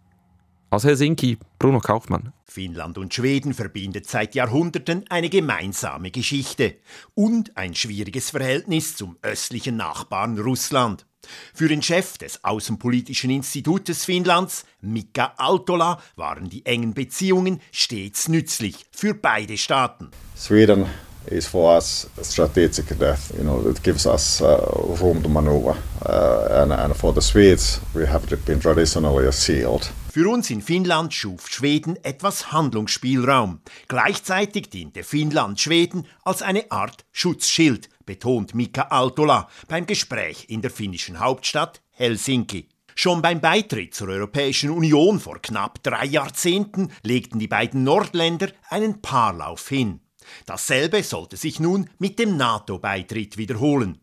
Aus 0.70 0.86
Helsinki, 0.86 1.38
Bruno 1.60 1.82
Kaufmann. 1.82 2.32
Finnland 2.46 2.98
und 2.98 3.14
Schweden 3.14 3.54
verbindet 3.54 4.08
seit 4.08 4.34
Jahrhunderten 4.34 5.04
eine 5.10 5.28
gemeinsame 5.28 6.10
Geschichte 6.10 6.76
und 7.16 7.58
ein 7.58 7.76
schwieriges 7.76 8.30
Verhältnis 8.30 8.96
zum 8.96 9.18
östlichen 9.24 9.76
Nachbarn 9.76 10.40
Russland. 10.40 11.06
Für 11.53 11.67
den 11.67 11.82
Chef 11.82 12.17
des 12.17 12.44
Außenpolitischen 12.44 13.29
Institutes 13.29 14.05
Finnlands, 14.05 14.65
Mika 14.82 15.34
Altola, 15.38 16.01
waren 16.15 16.50
die 16.50 16.65
engen 16.65 16.94
Beziehungen 16.94 17.62
stets 17.72 18.27
nützlich 18.27 18.86
für 18.91 19.13
beide 19.13 19.58
Staaten. 19.58 20.10
Sweden 20.38 20.86
is 21.27 21.48
for 21.48 21.75
us 21.75 22.08
strategic 22.22 22.88
that 23.00 23.20
you 23.38 23.44
know 23.44 23.67
it 23.67 23.82
gives 23.84 24.05
us 24.05 24.41
uh, 24.41 24.58
room 25.01 25.22
to 25.24 25.29
maneuver 25.29 25.75
uh, 26.05 26.62
and, 26.62 26.72
and 26.72 26.96
for 26.96 27.13
the 27.13 27.22
Swedes 27.22 27.79
we 27.94 28.05
have 28.05 28.25
been 28.46 28.60
traditionally 28.60 29.27
a 29.27 29.32
shield. 29.32 29.91
Für 30.12 30.29
uns 30.29 30.50
in 30.50 30.62
Finnland 30.62 31.13
schuf 31.13 31.50
Schweden 31.50 31.98
etwas 32.03 32.53
Handlungsspielraum. 32.53 33.60
Gleichzeitig 33.89 34.70
diente 34.70 35.03
Finnland 35.03 35.60
Schweden 35.60 36.05
als 36.24 36.41
eine 36.41 36.72
Art 36.72 37.03
Schutzschild, 37.12 37.89
betont 38.06 38.54
Mika 38.54 38.84
Altola 38.84 39.50
beim 39.68 39.86
Gespräch 39.86 40.46
in 40.50 40.62
der 40.62 40.72
finnischen 40.72 41.20
Hauptstadt 41.20 41.82
Helsinki. 41.92 42.70
Schon 42.96 43.22
beim 43.22 43.42
Beitritt 43.42 43.94
zur 43.94 44.08
Europäischen 44.08 44.70
Union 44.70 45.20
vor 45.20 45.40
knapp 45.42 45.84
drei 45.84 46.06
Jahrzehnten 46.06 46.92
legten 47.04 47.40
die 47.40 47.48
beiden 47.48 47.84
Nordländer 47.84 48.50
einen 48.70 49.02
Paarlauf 49.02 49.68
hin. 49.68 50.00
Dasselbe 50.46 51.04
sollte 51.04 51.38
sich 51.38 51.60
nun 51.60 51.90
mit 52.00 52.20
dem 52.20 52.38
NATO-Beitritt 52.38 53.38
wiederholen. 53.38 54.00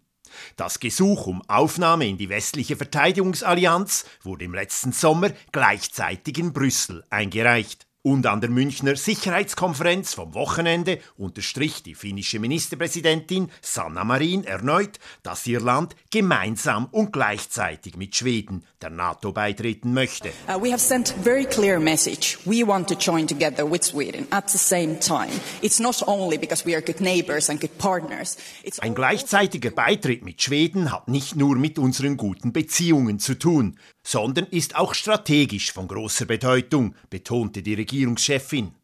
Das 0.57 0.81
Gesuch 0.81 1.27
um 1.27 1.43
Aufnahme 1.49 2.07
in 2.07 2.19
die 2.19 2.29
westliche 2.29 2.77
Verteidigungsallianz 2.77 4.05
wurde 4.23 4.45
im 4.45 4.55
letzten 4.55 4.93
Sommer 4.93 5.31
gleichzeitig 5.53 6.39
in 6.39 6.53
Brüssel 6.53 7.05
eingereicht. 7.11 7.87
Und 8.05 8.27
an 8.27 8.41
der 8.41 8.51
Münchner 8.51 8.97
Sicherheitskonferenz 8.97 10.15
vom 10.15 10.35
Wochenende 10.35 10.99
unterstrich 11.17 11.85
die 11.85 11.95
finnische 11.95 12.41
Ministerpräsidentin 12.41 13.49
Sanna 13.61 14.03
Marin 14.03 14.43
erneut, 14.43 14.99
dass 15.23 15.47
ihr 15.47 15.61
Land 15.61 15.95
gemeinsam 16.11 16.89
und 16.91 17.13
gleichzeitig 17.13 17.97
mit 17.97 18.17
Schweden 18.17 18.65
der 18.81 18.91
NATO 18.91 19.31
beitreten 19.31 19.95
möchte. 19.95 20.31
Uh, 20.49 20.61
we 20.61 20.73
have 20.73 20.81
sent 20.81 21.15
very 21.23 21.45
clear 21.45 21.79
message. 21.79 22.39
We 22.45 22.67
want 22.67 22.89
to 22.89 22.97
join 22.97 23.29
together 23.29 23.71
with 23.71 23.85
Sweden 23.85 24.27
at 24.31 24.51
the 24.51 24.59
same 24.59 24.99
time. 24.99 25.31
It's 25.61 25.79
not 25.79 26.03
only 26.09 26.39
because 26.39 26.67
we 26.67 26.75
are 26.75 26.83
good 26.83 27.01
neighbors 27.01 27.49
and 27.49 27.61
good 27.61 27.79
partners. 27.79 28.37
It's 28.65 28.81
Ein 28.81 28.97
gleichzeitiger 28.97 29.71
Beitritt 29.71 30.25
mit 30.25 30.43
Schweden 30.43 30.91
hat 30.91 31.07
nicht 31.07 31.37
nur 31.37 31.55
mit 31.55 31.79
unseren 31.79 32.17
guten 32.17 32.53
Beziehungen 32.53 33.21
zu 33.21 33.39
tun, 33.39 33.79
sondern 34.03 34.47
ist 34.47 34.77
auch 34.77 34.95
strategisch 34.95 35.73
von 35.73 35.89
großer 35.89 36.27
Bedeutung, 36.27 36.95
betonte 37.11 37.63
die 37.63 37.75
Regierungschefin. 37.75 38.75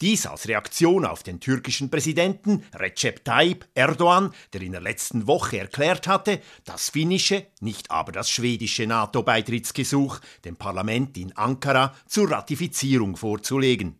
Dies 0.00 0.26
als 0.26 0.48
Reaktion 0.48 1.04
auf 1.04 1.22
den 1.22 1.40
türkischen 1.40 1.90
Präsidenten 1.90 2.64
Recep 2.74 3.24
Tayyip 3.24 3.66
Erdogan, 3.74 4.32
der 4.52 4.62
in 4.62 4.72
der 4.72 4.80
letzten 4.80 5.26
Woche 5.26 5.58
erklärt 5.58 6.06
hatte, 6.06 6.40
das 6.64 6.90
finnische, 6.90 7.46
nicht 7.60 7.90
aber 7.90 8.12
das 8.12 8.30
schwedische 8.30 8.86
NATO-Beitrittsgesuch 8.86 10.20
dem 10.44 10.56
Parlament 10.56 11.16
in 11.18 11.36
Ankara 11.36 11.94
zur 12.06 12.30
Ratifizierung 12.30 13.16
vorzulegen. 13.16 13.98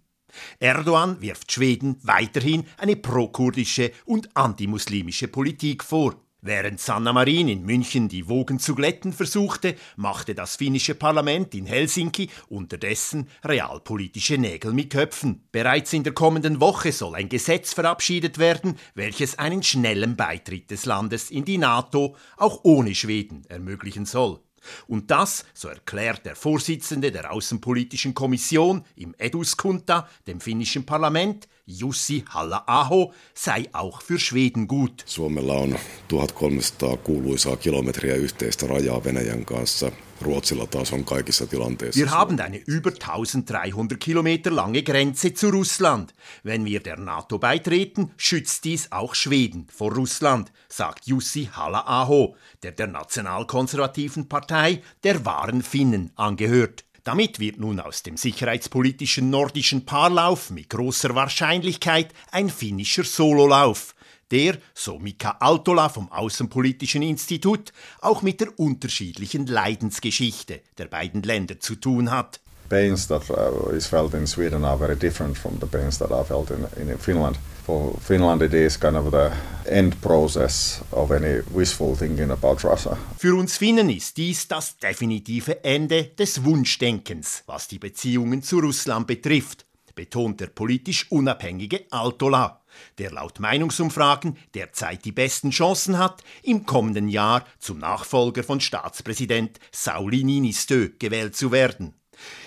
Erdogan 0.59 1.21
wirft 1.21 1.50
Schweden 1.52 1.99
weiterhin 2.02 2.67
eine 2.76 2.97
prokurdische 2.97 3.93
und 4.05 4.37
antimuslimische 4.37 5.28
Politik 5.28 5.83
vor. 5.83 6.17
Während 6.40 6.78
Sanna 6.78 7.12
Marin 7.12 7.49
in 7.49 7.64
München 7.64 8.09
die 8.09 8.28
Wogen 8.28 8.61
zu 8.61 8.76
glätten 8.76 9.12
versuchte, 9.12 9.75
machte 9.97 10.37
das 10.37 10.54
finnische 10.54 10.95
Parlament 10.95 11.52
in 11.52 11.66
Helsinki 11.66 12.30
unterdessen 12.49 13.28
realpolitische 13.42 14.38
Nägel 14.38 14.73
mit 14.73 14.90
Köpfen. 14.90 15.42
Bereits 15.50 15.92
in 15.92 16.04
der 16.04 16.12
kommenden 16.12 16.61
Woche 16.61 16.92
soll 16.92 17.16
ein 17.16 17.28
Gesetz 17.28 17.73
verabschiedet 17.73 18.38
werden, 18.38 18.76
welches 18.95 19.37
einen 19.37 19.64
schnellen 19.64 20.14
Beitritt 20.14 20.71
des 20.71 20.87
Landes 20.87 21.33
in 21.33 21.45
die 21.45 21.59
NATO 21.59 22.14
auch 22.37 22.61
ohne 22.62 22.95
Schweden 22.95 23.45
ermöglichen 23.49 24.07
soll. 24.07 24.38
Und 24.87 25.11
das, 25.11 25.45
so 25.54 25.68
erklärt 25.68 26.25
der 26.25 26.37
Vorsitzende 26.37 27.11
der 27.11 27.33
Außenpolitischen 27.33 28.14
Kommission 28.14 28.85
im 28.95 29.14
Eduskunta, 29.18 30.09
dem 30.26 30.40
finnischen 30.40 30.87
Parlament, 30.87 31.49
Jussi 31.68 32.25
Halla-aho 32.26 33.12
sei 33.34 33.68
auch 33.72 34.00
für 34.00 34.18
Schweden 34.18 34.66
gut. 34.66 35.04
Suomella 35.06 35.52
on 35.52 35.78
1300 36.08 36.96
kuuluisaa 36.96 37.56
kilometriä 37.56 38.14
yhteistä 38.14 38.66
rajaa 38.66 39.04
Venäjän 39.04 39.44
kanssa. 39.44 39.92
Ruotsilla 40.20 40.66
taas 40.66 40.92
on 40.92 41.04
kaikissa 41.04 41.46
tilanteissa. 41.46 42.00
Wir 42.00 42.08
haben 42.08 42.40
eine 42.40 42.62
über 42.68 42.92
1300 42.92 43.98
Kilometer 43.98 44.56
lange 44.56 44.82
Grenze 44.82 45.30
zu 45.30 45.50
Russland. 45.50 46.10
Wenn 46.44 46.64
wir 46.64 46.84
der 46.84 46.96
NATO 46.96 47.38
beitreten, 47.38 48.10
schützt 48.16 48.64
dies 48.64 48.88
auch 48.90 49.14
Schweden 49.14 49.66
vor 49.70 49.92
Russland, 49.94 50.52
sagt 50.68 51.06
Jussi 51.06 51.48
Halla-aho, 51.52 52.34
der 52.62 52.72
der 52.72 52.87
nationalkonservativen 52.87 54.28
Partei 54.28 54.82
der 55.04 55.25
wahren 55.25 55.62
Finnen 55.62 56.10
angehört. 56.16 56.88
Damit 57.09 57.41
wird 57.41 57.59
nun 57.59 57.81
aus 57.81 58.03
dem 58.03 58.19
sicherheitspolitischen 58.19 59.31
nordischen 59.31 59.87
Paarlauf 59.87 60.50
mit 60.50 60.69
großer 60.69 61.15
Wahrscheinlichkeit 61.15 62.12
ein 62.33 62.50
finnischer 62.50 63.03
Sololauf, 63.03 63.95
der, 64.31 64.59
so 64.75 64.99
Mika 64.99 65.38
Altola 65.41 65.88
vom 65.88 66.12
Außenpolitischen 66.12 67.00
Institut, 67.00 67.73
auch 68.03 68.21
mit 68.21 68.43
der 68.43 68.61
unterschiedlichen 68.61 69.47
Leidensgeschichte 69.47 70.61
der 70.77 70.85
beiden 70.85 71.23
Länder 71.23 71.59
zu 71.59 71.77
tun 71.77 72.11
hat 72.11 72.41
pains 72.69 73.07
that 73.07 73.31
uh, 73.31 73.71
is 73.71 73.87
felt 73.87 74.12
in 74.12 74.27
Sweden 74.27 74.62
are 74.62 74.77
very 74.77 74.95
different 74.95 75.38
from 75.38 75.59
the 75.59 75.67
pains 75.67 75.97
that 75.97 76.12
are 76.12 76.25
felt 76.25 76.50
in, 76.50 76.67
in 76.77 76.99
Finland. 76.99 77.38
For 77.68 77.92
Finland 78.00 78.40
it 78.40 78.54
is 78.54 78.80
kind 78.80 78.96
of 78.96 79.10
the 79.10 79.30
end 79.70 80.00
process 80.00 80.80
of 80.90 81.10
any 81.10 81.42
wishful 81.52 81.94
thinking 81.94 82.30
about 82.30 82.64
Russia. 82.64 82.96
Für 83.18 83.34
uns 83.37 83.58
Finnen 83.58 83.90
ist 83.90 84.16
dies 84.16 84.48
das 84.48 84.78
definitive 84.78 85.62
Ende 85.62 86.04
des 86.18 86.42
Wunschdenkens, 86.42 87.42
was 87.44 87.68
die 87.68 87.78
Beziehungen 87.78 88.42
zu 88.42 88.60
Russland 88.60 89.06
betrifft, 89.06 89.66
betont 89.94 90.40
der 90.40 90.46
politisch 90.46 91.12
unabhängige 91.12 91.84
Altola, 91.90 92.62
der 92.96 93.10
laut 93.10 93.38
Meinungsumfragen 93.38 94.38
derzeit 94.54 95.04
die 95.04 95.12
besten 95.12 95.50
Chancen 95.50 95.98
hat, 95.98 96.22
im 96.42 96.64
kommenden 96.64 97.08
Jahr 97.08 97.44
zum 97.58 97.80
Nachfolger 97.80 98.44
von 98.44 98.60
Staatspräsident 98.60 99.60
Sauli 99.72 100.25
Niinistö 100.25 100.92
gewählt 100.98 101.37
zu 101.37 101.52
werden. 101.52 101.92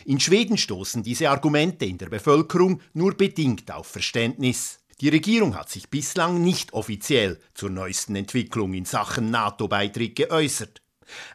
In 0.05 0.19
Schweden 0.19 0.57
stoßen 0.57 1.03
diese 1.03 1.29
Argumente 1.29 1.85
in 1.85 1.99
der 1.99 2.09
Bevölkerung 2.09 2.81
nur 2.93 3.13
bedingt 3.13 3.71
auf 3.71 3.85
Verständnis. 3.85 4.80
Die 5.01 5.09
Regierung 5.09 5.55
hat 5.55 5.67
sich 5.67 5.89
bislang 5.89 6.43
nicht 6.43 6.73
offiziell 6.73 7.39
zur 7.55 7.71
neuesten 7.71 8.15
Entwicklung 8.15 8.75
in 8.75 8.85
Sachen 8.85 9.31
NATO-Beitritt 9.31 10.15
geäußert. 10.15 10.83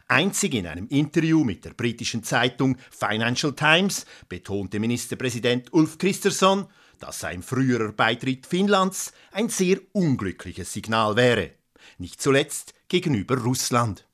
Einzig 0.07 0.53
in 0.53 0.67
einem 0.67 0.87
Interview 0.87 1.43
mit 1.43 1.65
der 1.65 1.71
britischen 1.71 2.23
Zeitung 2.23 2.77
Financial 2.89 3.53
Times 3.53 4.05
betonte 4.29 4.79
Ministerpräsident 4.79 5.73
Ulf 5.73 5.97
Kristersson, 5.97 6.67
dass 7.01 7.19
sein 7.19 7.43
früherer 7.43 7.91
Beitritt 7.91 8.47
Finnlands 8.47 9.11
ein 9.33 9.49
sehr 9.49 9.79
unglückliches 9.91 10.71
Signal 10.71 11.17
wäre, 11.17 11.51
nicht 11.97 12.21
zuletzt 12.21 12.73
gegenüber 12.87 13.37
Russland. 13.37 14.07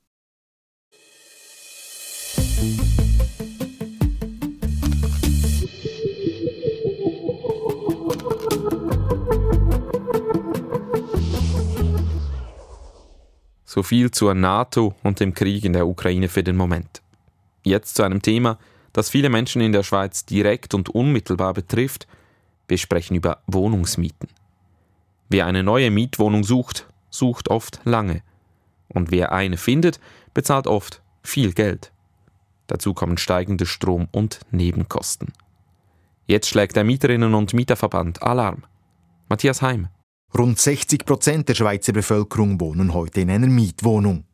So 13.74 13.82
viel 13.82 14.12
zur 14.12 14.34
NATO 14.34 14.94
und 15.02 15.18
dem 15.18 15.34
Krieg 15.34 15.64
in 15.64 15.72
der 15.72 15.88
Ukraine 15.88 16.28
für 16.28 16.44
den 16.44 16.54
Moment. 16.54 17.02
Jetzt 17.64 17.96
zu 17.96 18.04
einem 18.04 18.22
Thema, 18.22 18.56
das 18.92 19.10
viele 19.10 19.30
Menschen 19.30 19.60
in 19.60 19.72
der 19.72 19.82
Schweiz 19.82 20.24
direkt 20.24 20.74
und 20.74 20.90
unmittelbar 20.90 21.54
betrifft. 21.54 22.06
Wir 22.68 22.78
sprechen 22.78 23.16
über 23.16 23.42
Wohnungsmieten. 23.48 24.28
Wer 25.28 25.46
eine 25.46 25.64
neue 25.64 25.90
Mietwohnung 25.90 26.44
sucht, 26.44 26.86
sucht 27.10 27.50
oft 27.50 27.80
lange. 27.82 28.22
Und 28.86 29.10
wer 29.10 29.32
eine 29.32 29.56
findet, 29.56 29.98
bezahlt 30.34 30.68
oft 30.68 31.02
viel 31.24 31.52
Geld. 31.52 31.90
Dazu 32.68 32.94
kommen 32.94 33.18
steigende 33.18 33.66
Strom- 33.66 34.06
und 34.12 34.38
Nebenkosten. 34.52 35.32
Jetzt 36.28 36.48
schlägt 36.48 36.76
der 36.76 36.84
Mieterinnen- 36.84 37.34
und 37.34 37.52
Mieterverband 37.54 38.22
Alarm. 38.22 38.62
Matthias 39.28 39.62
Heim. 39.62 39.88
Rund 40.36 40.58
60 40.58 41.06
Prozent 41.06 41.48
der 41.48 41.54
Schweizer 41.54 41.92
Bevölkerung 41.92 42.60
wohnen 42.60 42.92
heute 42.92 43.20
in 43.20 43.30
einer 43.30 43.46
Mietwohnung. 43.46 44.24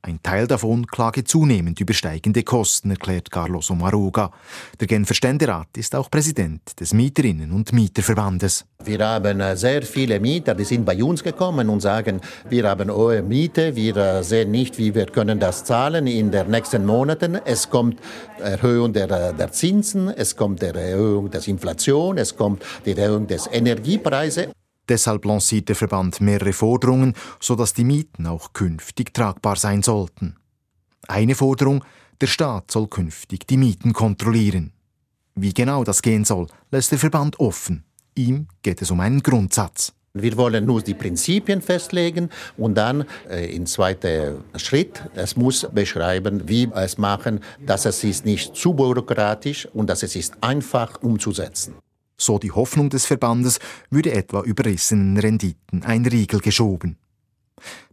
Ein 0.00 0.18
Teil 0.22 0.46
davon 0.46 0.86
klage 0.86 1.24
zunehmend 1.24 1.78
über 1.78 1.92
steigende 1.92 2.42
Kosten, 2.42 2.90
erklärt 2.90 3.30
Carlos 3.30 3.70
Omaruga. 3.70 4.32
Der 4.80 4.86
Genfer 4.86 5.12
Ständerat 5.12 5.68
ist 5.76 5.94
auch 5.94 6.10
Präsident 6.10 6.80
des 6.80 6.94
Mieterinnen- 6.94 7.52
und 7.52 7.74
Mieterverbandes. 7.74 8.64
Wir 8.82 9.06
haben 9.06 9.40
äh, 9.40 9.54
sehr 9.54 9.82
viele 9.82 10.18
Mieter, 10.20 10.54
die 10.54 10.64
sind 10.64 10.86
bei 10.86 11.04
uns 11.04 11.22
gekommen 11.22 11.68
und 11.68 11.80
sagen, 11.80 12.22
wir 12.48 12.68
haben 12.68 12.90
hohe 12.90 13.22
Miete, 13.22 13.76
wir 13.76 13.96
äh, 13.96 14.24
sehen 14.24 14.50
nicht, 14.52 14.78
wie 14.78 14.94
wir 14.94 15.06
können 15.06 15.38
das 15.38 15.64
zahlen 15.64 16.06
in 16.06 16.30
den 16.30 16.50
nächsten 16.50 16.86
Monaten. 16.86 17.38
Es 17.44 17.68
kommt 17.68 18.00
Erhöhung 18.40 18.94
der, 18.94 19.10
äh, 19.10 19.34
der 19.34 19.52
Zinsen, 19.52 20.08
es 20.08 20.34
kommt 20.34 20.62
der 20.62 20.74
Erhöhung 20.74 21.30
der 21.30 21.46
Inflation, 21.46 22.16
es 22.16 22.34
kommt 22.34 22.64
die 22.86 22.96
Erhöhung 22.96 23.26
des 23.26 23.48
Energiepreises. 23.52 24.48
Deshalb 24.88 25.24
lanciert 25.24 25.68
der 25.68 25.76
Verband 25.76 26.20
mehrere 26.20 26.52
Forderungen, 26.52 27.14
sodass 27.40 27.72
die 27.72 27.84
Mieten 27.84 28.26
auch 28.26 28.52
künftig 28.52 29.14
tragbar 29.14 29.56
sein 29.56 29.82
sollten. 29.82 30.36
Eine 31.08 31.34
Forderung, 31.34 31.84
der 32.20 32.26
Staat 32.26 32.70
soll 32.70 32.88
künftig 32.88 33.46
die 33.46 33.56
Mieten 33.56 33.92
kontrollieren. 33.92 34.72
Wie 35.34 35.54
genau 35.54 35.82
das 35.84 36.02
gehen 36.02 36.24
soll, 36.24 36.46
lässt 36.70 36.90
der 36.90 36.98
Verband 36.98 37.40
offen. 37.40 37.84
Ihm 38.14 38.48
geht 38.62 38.82
es 38.82 38.90
um 38.90 39.00
einen 39.00 39.22
Grundsatz. 39.22 39.92
Wir 40.14 40.36
wollen 40.36 40.66
nur 40.66 40.82
die 40.82 40.92
Prinzipien 40.92 41.62
festlegen 41.62 42.28
und 42.58 42.74
dann 42.74 43.06
äh, 43.30 43.56
im 43.56 43.64
zweiten 43.64 44.44
Schritt, 44.56 45.02
es 45.14 45.36
muss 45.36 45.66
beschreiben, 45.72 46.46
wie 46.46 46.66
wir 46.66 46.76
es 46.76 46.98
machen, 46.98 47.40
dass 47.64 47.86
es 47.86 48.04
ist 48.04 48.26
nicht 48.26 48.54
zu 48.54 48.74
bürokratisch 48.74 49.66
und 49.72 49.88
dass 49.88 50.02
es 50.02 50.14
ist 50.14 50.34
einfach 50.42 51.02
umzusetzen 51.02 51.74
so 52.24 52.38
die 52.38 52.52
Hoffnung 52.52 52.90
des 52.90 53.06
Verbandes, 53.06 53.60
würde 53.90 54.12
etwa 54.12 54.42
überrissenen 54.42 55.16
Renditen 55.18 55.82
ein 55.84 56.04
Riegel 56.06 56.40
geschoben. 56.40 56.96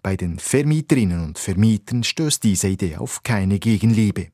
Bei 0.02 0.16
den 0.16 0.40
Vermieterinnen 0.40 1.24
und 1.24 1.40
Vermietern 1.40 2.04
stößt 2.04 2.44
diese 2.44 2.68
Idee 2.68 2.98
auf 2.98 3.24
keine 3.24 3.60
Gegenliebe. 3.60 4.28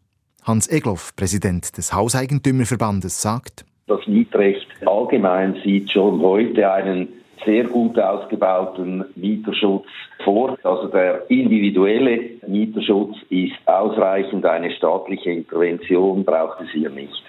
Hans 0.44 0.68
Egloff, 0.68 1.16
Präsident 1.16 1.78
des 1.78 1.94
Hauseigentümerverbandes, 1.94 3.22
sagt, 3.22 3.66
das 3.88 4.06
Mietrecht 4.08 4.68
allgemein 4.86 5.60
sieht 5.64 5.92
schon 5.92 6.20
heute 6.22 6.72
einen 6.72 7.08
sehr 7.46 7.66
gut 7.66 8.00
ausgebauten 8.00 9.06
Mieterschutz 9.16 9.86
vor. 10.24 10.58
Also 10.64 10.88
der 10.88 11.30
individuelle 11.30 12.20
Mieterschutz 12.48 13.16
ist 13.30 13.54
ausreichend. 13.66 14.46
Eine 14.46 14.72
staatliche 14.72 15.32
Intervention 15.32 16.26
braucht 16.26 16.62
es 16.62 16.70
hier 16.72 16.90
nicht. 16.90 17.24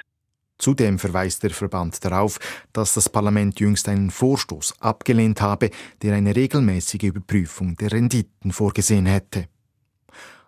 Zudem 0.58 0.98
verweist 0.98 1.42
der 1.42 1.50
Verband 1.50 2.02
darauf, 2.04 2.38
dass 2.72 2.94
das 2.94 3.08
Parlament 3.08 3.60
jüngst 3.60 3.88
einen 3.88 4.10
Vorstoß 4.10 4.80
abgelehnt 4.80 5.40
habe, 5.40 5.70
der 6.02 6.14
eine 6.14 6.34
regelmäßige 6.34 7.04
Überprüfung 7.04 7.76
der 7.76 7.92
Renditen 7.92 8.52
vorgesehen 8.52 9.06
hätte. 9.06 9.48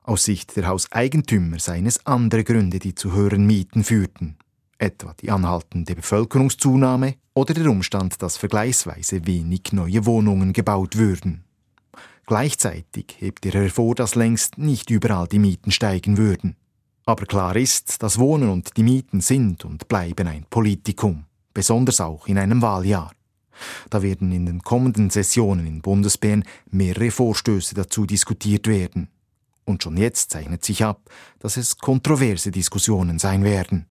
Aus 0.02 0.24
Sicht 0.24 0.56
der 0.56 0.66
Hauseigentümer 0.66 1.58
seien 1.58 1.86
es 1.86 2.06
andere 2.06 2.42
Gründe, 2.42 2.78
die 2.78 2.94
zu 2.94 3.12
höheren 3.12 3.46
Mieten 3.46 3.84
führten, 3.84 4.38
etwa 4.78 5.14
die 5.20 5.30
anhaltende 5.30 5.94
Bevölkerungszunahme 5.94 7.16
oder 7.34 7.52
der 7.52 7.70
Umstand, 7.70 8.22
dass 8.22 8.38
vergleichsweise 8.38 9.26
wenig 9.26 9.72
neue 9.72 10.06
Wohnungen 10.06 10.54
gebaut 10.54 10.96
würden. 10.96 11.44
Gleichzeitig 12.24 13.16
hebt 13.18 13.44
er 13.44 13.52
hervor, 13.52 13.94
dass 13.94 14.14
längst 14.14 14.56
nicht 14.56 14.88
überall 14.90 15.28
die 15.28 15.38
Mieten 15.38 15.70
steigen 15.70 16.16
würden. 16.16 16.56
Aber 17.08 17.24
klar 17.24 17.56
ist, 17.56 18.02
das 18.02 18.18
Wohnen 18.18 18.50
und 18.50 18.76
die 18.76 18.82
Mieten 18.82 19.22
sind 19.22 19.64
und 19.64 19.88
bleiben 19.88 20.28
ein 20.28 20.44
Politikum, 20.50 21.24
besonders 21.54 22.02
auch 22.02 22.26
in 22.26 22.36
einem 22.36 22.60
Wahljahr. 22.60 23.12
Da 23.88 24.02
werden 24.02 24.30
in 24.30 24.44
den 24.44 24.60
kommenden 24.60 25.08
Sessionen 25.08 25.66
in 25.66 25.80
Bundesbären 25.80 26.44
mehrere 26.70 27.10
Vorstöße 27.10 27.74
dazu 27.74 28.04
diskutiert 28.04 28.66
werden. 28.66 29.08
Und 29.64 29.82
schon 29.82 29.96
jetzt 29.96 30.32
zeichnet 30.32 30.62
sich 30.66 30.84
ab, 30.84 31.00
dass 31.38 31.56
es 31.56 31.78
kontroverse 31.78 32.50
Diskussionen 32.50 33.18
sein 33.18 33.42
werden. 33.42 33.86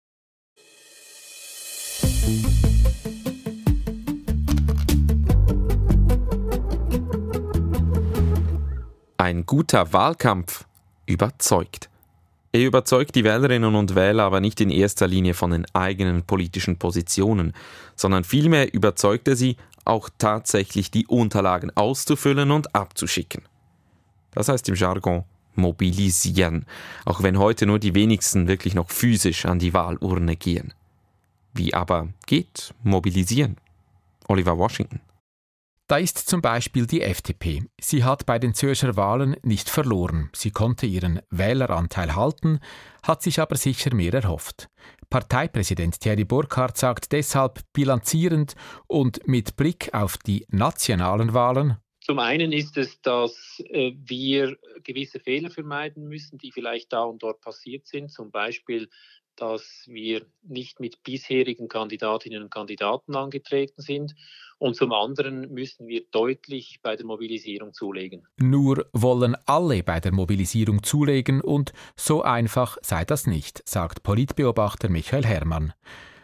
Ein 9.19 9.47
guter 9.47 9.93
Wahlkampf 9.93 10.67
überzeugt. 11.07 11.91
Er 12.55 12.65
überzeugt 12.65 13.17
die 13.17 13.25
Wählerinnen 13.25 13.75
und 13.75 13.97
Wähler 13.97 14.23
aber 14.23 14.39
nicht 14.39 14.61
in 14.61 14.71
erster 14.71 15.09
Linie 15.09 15.35
von 15.35 15.51
den 15.51 15.67
eigenen 15.73 16.23
politischen 16.23 16.77
Positionen, 16.77 17.53
sondern 17.97 18.23
vielmehr 18.23 18.73
überzeugt 18.73 19.27
er 19.27 19.35
sie, 19.35 19.57
auch 19.85 20.09
tatsächlich 20.19 20.93
die 20.93 21.09
Unterlagen 21.09 21.73
auszufüllen 21.75 22.53
und 22.53 22.73
abzuschicken. 22.73 23.43
Das 24.31 24.49
heißt 24.49 24.69
im 24.69 24.77
Jargon 24.77 25.25
mobilisieren, 25.57 26.65
auch 27.05 27.25
wenn 27.25 27.41
heute 27.41 27.67
nur 27.67 27.81
die 27.81 27.97
wenigsten 27.97 28.47
wirklich 28.47 28.77
noch 28.77 28.89
physisch 28.89 29.47
an 29.47 29.59
die 29.59 29.75
Wahlurne 29.75 30.37
gehen. 30.37 30.73
Wie 31.55 31.75
aber 31.75 32.07
geht 32.27 32.73
mobilisieren? 32.85 33.57
Oliver 34.29 34.57
Washington. 34.57 35.01
Da 35.87 35.99
ist 35.99 36.17
zum 36.31 36.41
Beispiel 36.41 36.87
die 36.87 37.03
FDP. 37.03 37.63
Sie 37.79 38.05
hat 38.05 38.25
bei 38.25 38.39
den 38.39 38.55
Zürcher 38.55 38.97
Wahlen 38.97 39.37
nicht 39.43 39.69
verloren. 39.69 40.31
Sie 40.35 40.51
konnte 40.51 40.87
ihren 40.87 41.21
Wähleranteil 41.29 42.17
halten, 42.17 42.61
hat 43.03 43.23
sich 43.23 43.39
aber 43.39 43.57
sicher 43.57 43.95
mehr 43.95 44.15
erhofft. 44.15 44.69
Parteipräsident 45.11 46.01
Thierry 46.01 46.25
Burkhardt 46.25 46.79
sagt 46.79 47.13
deshalb 47.13 47.61
bilanzierend 47.75 48.55
und 48.87 49.29
mit 49.29 49.57
Blick 49.57 49.93
auf 49.93 50.17
die 50.17 50.47
nationalen 50.49 51.35
Wahlen, 51.35 51.77
zum 52.01 52.19
einen 52.19 52.53
ist 52.53 52.77
es, 52.77 53.01
dass 53.01 53.63
äh, 53.71 53.93
wir 53.97 54.59
gewisse 54.83 55.21
Fehler 55.21 55.49
vermeiden 55.49 56.07
müssen, 56.07 56.37
die 56.37 56.53
vielleicht 56.53 56.93
da 56.93 57.03
und 57.05 57.23
dort 57.23 57.41
passiert 57.41 57.87
sind. 57.87 58.13
Zum 58.13 58.31
Beispiel 58.31 58.91
dass 59.37 59.85
wir 59.87 60.27
nicht 60.43 60.81
mit 60.81 61.03
bisherigen 61.03 61.69
Kandidatinnen 61.69 62.43
und 62.43 62.51
Kandidaten 62.51 63.17
angetreten 63.17 63.83
sind. 63.83 64.15
Und 64.65 64.77
zum 64.77 64.95
anderen 64.95 65.53
müssen 65.53 65.89
wir 65.89 66.05
deutlich 66.11 66.81
bei 66.83 66.97
der 66.97 67.05
Mobilisierung 67.05 67.75
zulegen. 67.75 68.27
Nur 68.39 68.87
wollen 68.95 69.37
alle 69.45 69.83
bei 69.83 70.01
der 70.01 70.11
Mobilisierung 70.11 70.83
zulegen 70.83 71.43
und 71.43 71.75
so 71.97 72.23
einfach 72.23 72.79
sei 72.81 73.05
das 73.05 73.27
nicht, 73.27 73.63
sagt 73.69 74.03
Politbeobachter 74.03 74.89
Michael 74.89 75.27
Herrmann. 75.27 75.75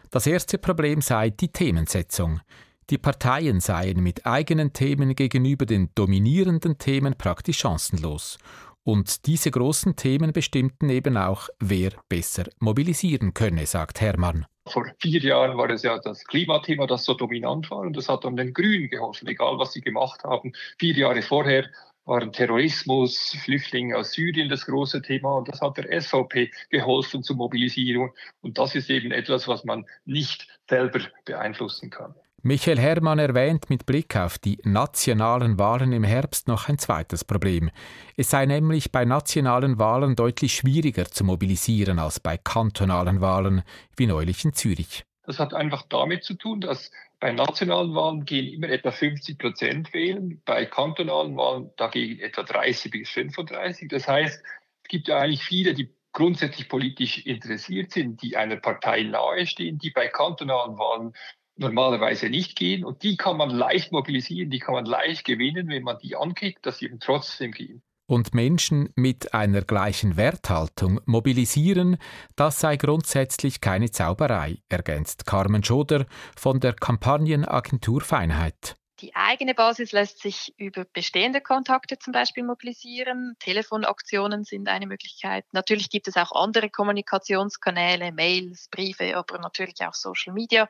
Das 0.09 0.25
erste 0.25 0.57
Problem 0.57 1.01
sei 1.01 1.29
die 1.29 1.49
Themensetzung. 1.49 2.41
Die 2.89 2.97
Parteien 2.97 3.59
seien 3.59 4.01
mit 4.01 4.25
eigenen 4.25 4.73
Themen 4.73 5.13
gegenüber 5.13 5.67
den 5.67 5.91
dominierenden 5.93 6.79
Themen 6.79 7.13
praktisch 7.19 7.59
chancenlos. 7.59 8.39
Und 8.81 9.27
diese 9.27 9.51
großen 9.51 9.95
Themen 9.95 10.33
bestimmten 10.33 10.89
eben 10.89 11.15
auch, 11.15 11.47
wer 11.59 11.91
besser 12.09 12.45
mobilisieren 12.57 13.35
könne, 13.35 13.67
sagt 13.67 14.01
Hermann. 14.01 14.47
Vor 14.71 14.85
vier 14.99 15.21
Jahren 15.21 15.57
war 15.57 15.69
es 15.69 15.83
ja 15.83 15.99
das 15.99 16.23
Klimathema, 16.25 16.87
das 16.87 17.03
so 17.03 17.13
dominant 17.13 17.69
war 17.71 17.79
und 17.79 17.97
das 17.97 18.07
hat 18.07 18.23
dann 18.23 18.37
den 18.37 18.53
Grünen 18.53 18.89
geholfen, 18.89 19.27
egal 19.27 19.59
was 19.59 19.73
sie 19.73 19.81
gemacht 19.81 20.23
haben. 20.23 20.53
Vier 20.79 20.95
Jahre 20.95 21.21
vorher 21.21 21.69
waren 22.05 22.31
Terrorismus, 22.31 23.35
Flüchtlinge 23.43 23.97
aus 23.97 24.13
Syrien 24.13 24.49
das 24.49 24.65
große 24.65 25.01
Thema 25.01 25.33
und 25.33 25.47
das 25.47 25.61
hat 25.61 25.77
der 25.77 26.01
SVP 26.01 26.51
geholfen 26.69 27.23
zur 27.23 27.35
Mobilisierung. 27.35 28.13
Und 28.41 28.57
das 28.57 28.75
ist 28.75 28.89
eben 28.89 29.11
etwas, 29.11 29.47
was 29.47 29.63
man 29.63 29.85
nicht 30.05 30.47
selber 30.67 31.01
beeinflussen 31.25 31.89
kann. 31.89 32.15
Michael 32.43 32.79
Herrmann 32.79 33.19
erwähnt 33.19 33.69
mit 33.69 33.85
Blick 33.85 34.15
auf 34.15 34.39
die 34.39 34.57
nationalen 34.63 35.59
Wahlen 35.59 35.93
im 35.93 36.03
Herbst 36.03 36.47
noch 36.47 36.69
ein 36.69 36.79
zweites 36.79 37.23
Problem. 37.23 37.69
Es 38.17 38.31
sei 38.31 38.47
nämlich 38.47 38.91
bei 38.91 39.05
nationalen 39.05 39.77
Wahlen 39.77 40.15
deutlich 40.15 40.55
schwieriger 40.55 41.05
zu 41.05 41.23
mobilisieren 41.23 41.99
als 41.99 42.19
bei 42.19 42.37
kantonalen 42.37 43.21
Wahlen, 43.21 43.61
wie 43.95 44.07
neulich 44.07 44.43
in 44.43 44.53
Zürich. 44.53 45.03
Das 45.27 45.37
hat 45.37 45.53
einfach 45.53 45.83
damit 45.87 46.23
zu 46.23 46.33
tun, 46.33 46.61
dass 46.61 46.89
bei 47.19 47.31
nationalen 47.31 47.93
Wahlen 47.93 48.25
gehen 48.25 48.51
immer 48.51 48.69
etwa 48.69 48.89
50 48.89 49.37
Prozent 49.37 49.93
wählen, 49.93 50.41
bei 50.43 50.65
kantonalen 50.65 51.37
Wahlen 51.37 51.69
dagegen 51.77 52.19
etwa 52.21 52.41
30 52.41 52.91
bis 52.91 53.09
35. 53.11 53.87
Das 53.87 54.07
heißt, 54.07 54.43
es 54.81 54.89
gibt 54.89 55.09
ja 55.09 55.19
eigentlich 55.19 55.43
viele, 55.43 55.75
die 55.75 55.93
grundsätzlich 56.11 56.67
politisch 56.67 57.19
interessiert 57.19 57.91
sind, 57.91 58.23
die 58.23 58.35
einer 58.35 58.57
Partei 58.57 59.03
nahestehen, 59.03 59.77
die 59.77 59.91
bei 59.91 60.07
kantonalen 60.07 60.79
Wahlen 60.79 61.13
normalerweise 61.61 62.29
nicht 62.29 62.57
gehen. 62.57 62.83
Und 62.83 63.03
die 63.03 63.15
kann 63.15 63.37
man 63.37 63.49
leicht 63.49 63.91
mobilisieren, 63.91 64.49
die 64.49 64.59
kann 64.59 64.73
man 64.75 64.85
leicht 64.85 65.23
gewinnen, 65.23 65.69
wenn 65.69 65.83
man 65.83 65.97
die 65.99 66.15
ankickt, 66.15 66.65
dass 66.65 66.79
sie 66.79 66.85
eben 66.85 66.99
trotzdem 66.99 67.51
gehen. 67.51 67.81
Und 68.07 68.33
Menschen 68.33 68.89
mit 68.95 69.33
einer 69.33 69.61
gleichen 69.61 70.17
Werthaltung 70.17 70.99
mobilisieren, 71.05 71.95
das 72.35 72.59
sei 72.59 72.75
grundsätzlich 72.75 73.61
keine 73.61 73.89
Zauberei, 73.89 74.57
ergänzt 74.67 75.25
Carmen 75.25 75.63
Schoder 75.63 76.05
von 76.35 76.59
der 76.59 76.73
Kampagnenagentur 76.73 78.01
Feinheit. 78.01 78.75
Die 79.01 79.15
eigene 79.15 79.55
Basis 79.55 79.93
lässt 79.93 80.19
sich 80.21 80.53
über 80.57 80.85
bestehende 80.85 81.41
Kontakte 81.41 81.97
zum 81.97 82.13
Beispiel 82.13 82.43
mobilisieren. 82.43 83.35
Telefonaktionen 83.39 84.43
sind 84.43 84.67
eine 84.67 84.85
Möglichkeit. 84.85 85.43
Natürlich 85.53 85.89
gibt 85.89 86.07
es 86.07 86.17
auch 86.17 86.31
andere 86.33 86.69
Kommunikationskanäle, 86.69 88.11
Mails, 88.11 88.67
Briefe, 88.69 89.17
aber 89.17 89.39
natürlich 89.39 89.81
auch 89.81 89.95
Social 89.95 90.33
Media. 90.33 90.69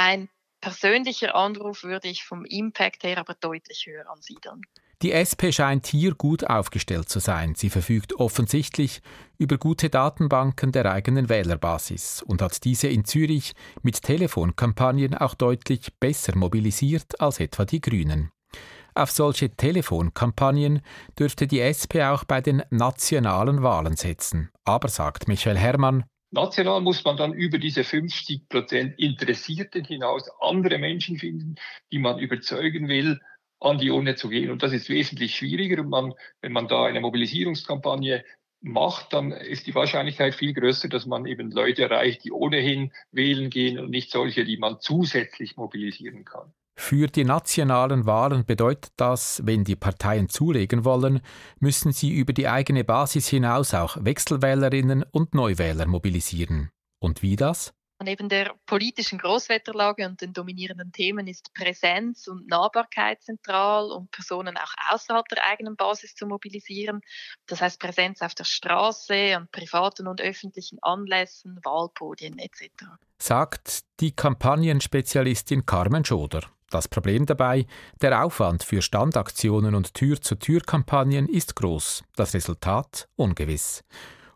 Ein 0.00 0.28
persönlicher 0.60 1.34
Anruf 1.34 1.82
würde 1.82 2.06
ich 2.06 2.22
vom 2.22 2.44
Impact 2.44 3.02
her 3.02 3.18
aber 3.18 3.34
deutlich 3.34 3.84
höher 3.84 4.08
ansiedeln. 4.08 4.62
Die 5.02 5.10
SP 5.10 5.50
scheint 5.50 5.88
hier 5.88 6.14
gut 6.14 6.44
aufgestellt 6.44 7.08
zu 7.08 7.18
sein. 7.18 7.56
Sie 7.56 7.68
verfügt 7.68 8.14
offensichtlich 8.14 9.02
über 9.38 9.58
gute 9.58 9.90
Datenbanken 9.90 10.70
der 10.70 10.86
eigenen 10.92 11.28
Wählerbasis 11.28 12.22
und 12.22 12.42
hat 12.42 12.62
diese 12.62 12.86
in 12.86 13.06
Zürich 13.06 13.54
mit 13.82 14.00
Telefonkampagnen 14.00 15.16
auch 15.16 15.34
deutlich 15.34 15.92
besser 15.98 16.36
mobilisiert 16.36 17.20
als 17.20 17.40
etwa 17.40 17.64
die 17.64 17.80
Grünen. 17.80 18.30
Auf 18.94 19.10
solche 19.10 19.50
Telefonkampagnen 19.50 20.80
dürfte 21.18 21.48
die 21.48 21.58
SP 21.58 22.06
auch 22.06 22.22
bei 22.22 22.40
den 22.40 22.62
nationalen 22.70 23.64
Wahlen 23.64 23.96
setzen. 23.96 24.50
Aber, 24.64 24.86
sagt 24.86 25.26
Michael 25.26 25.58
Herrmann, 25.58 26.04
National 26.30 26.80
muss 26.82 27.04
man 27.04 27.16
dann 27.16 27.32
über 27.32 27.58
diese 27.58 27.84
50 27.84 28.48
Prozent 28.48 28.98
Interessierten 28.98 29.84
hinaus 29.84 30.28
andere 30.40 30.78
Menschen 30.78 31.18
finden, 31.18 31.56
die 31.90 31.98
man 31.98 32.18
überzeugen 32.18 32.88
will, 32.88 33.20
an 33.60 33.78
die 33.78 33.90
Urne 33.90 34.14
zu 34.14 34.28
gehen. 34.28 34.50
Und 34.50 34.62
das 34.62 34.72
ist 34.72 34.88
wesentlich 34.88 35.34
schwieriger. 35.34 35.80
Und 35.80 35.88
man, 35.88 36.14
wenn 36.42 36.52
man 36.52 36.68
da 36.68 36.84
eine 36.84 37.00
Mobilisierungskampagne 37.00 38.24
macht, 38.60 39.12
dann 39.12 39.32
ist 39.32 39.66
die 39.66 39.74
Wahrscheinlichkeit 39.74 40.34
viel 40.34 40.52
größer, 40.52 40.88
dass 40.88 41.06
man 41.06 41.26
eben 41.26 41.50
Leute 41.50 41.82
erreicht, 41.82 42.24
die 42.24 42.32
ohnehin 42.32 42.92
wählen 43.10 43.50
gehen 43.50 43.78
und 43.78 43.90
nicht 43.90 44.10
solche, 44.10 44.44
die 44.44 44.58
man 44.58 44.80
zusätzlich 44.80 45.56
mobilisieren 45.56 46.24
kann. 46.24 46.52
Für 46.80 47.08
die 47.08 47.24
nationalen 47.24 48.06
Wahlen 48.06 48.46
bedeutet 48.46 48.92
das, 48.96 49.42
wenn 49.44 49.64
die 49.64 49.74
Parteien 49.74 50.28
zulegen 50.28 50.84
wollen, 50.84 51.20
müssen 51.58 51.92
sie 51.92 52.14
über 52.14 52.32
die 52.32 52.48
eigene 52.48 52.84
Basis 52.84 53.26
hinaus 53.28 53.74
auch 53.74 53.96
Wechselwählerinnen 54.00 55.02
und 55.02 55.34
Neuwähler 55.34 55.86
mobilisieren. 55.86 56.70
Und 57.00 57.20
wie 57.20 57.34
das? 57.34 57.74
Neben 58.00 58.28
der 58.28 58.54
politischen 58.64 59.18
Großwetterlage 59.18 60.06
und 60.06 60.20
den 60.20 60.32
dominierenden 60.32 60.92
Themen 60.92 61.26
ist 61.26 61.52
Präsenz 61.52 62.28
und 62.28 62.46
Nahbarkeit 62.46 63.22
zentral, 63.22 63.90
um 63.90 64.06
Personen 64.08 64.56
auch 64.56 64.72
außerhalb 64.92 65.26
der 65.28 65.44
eigenen 65.46 65.74
Basis 65.74 66.14
zu 66.14 66.26
mobilisieren. 66.26 67.00
Das 67.46 67.60
heißt 67.60 67.80
Präsenz 67.80 68.22
auf 68.22 68.36
der 68.36 68.44
Straße, 68.44 69.36
an 69.36 69.48
privaten 69.50 70.06
und 70.06 70.20
öffentlichen 70.20 70.78
Anlässen, 70.80 71.58
Wahlpodien 71.64 72.38
etc. 72.38 72.70
Sagt 73.18 73.80
die 73.98 74.12
Kampagnenspezialistin 74.12 75.66
Carmen 75.66 76.04
Schoder. 76.04 76.44
Das 76.70 76.86
Problem 76.86 77.24
dabei, 77.24 77.66
der 78.02 78.24
Aufwand 78.24 78.62
für 78.62 78.82
Standaktionen 78.82 79.74
und 79.74 79.94
Tür-zu-Tür-Kampagnen 79.94 81.26
ist 81.26 81.56
groß, 81.56 82.04
das 82.14 82.34
Resultat 82.34 83.08
ungewiss. 83.16 83.84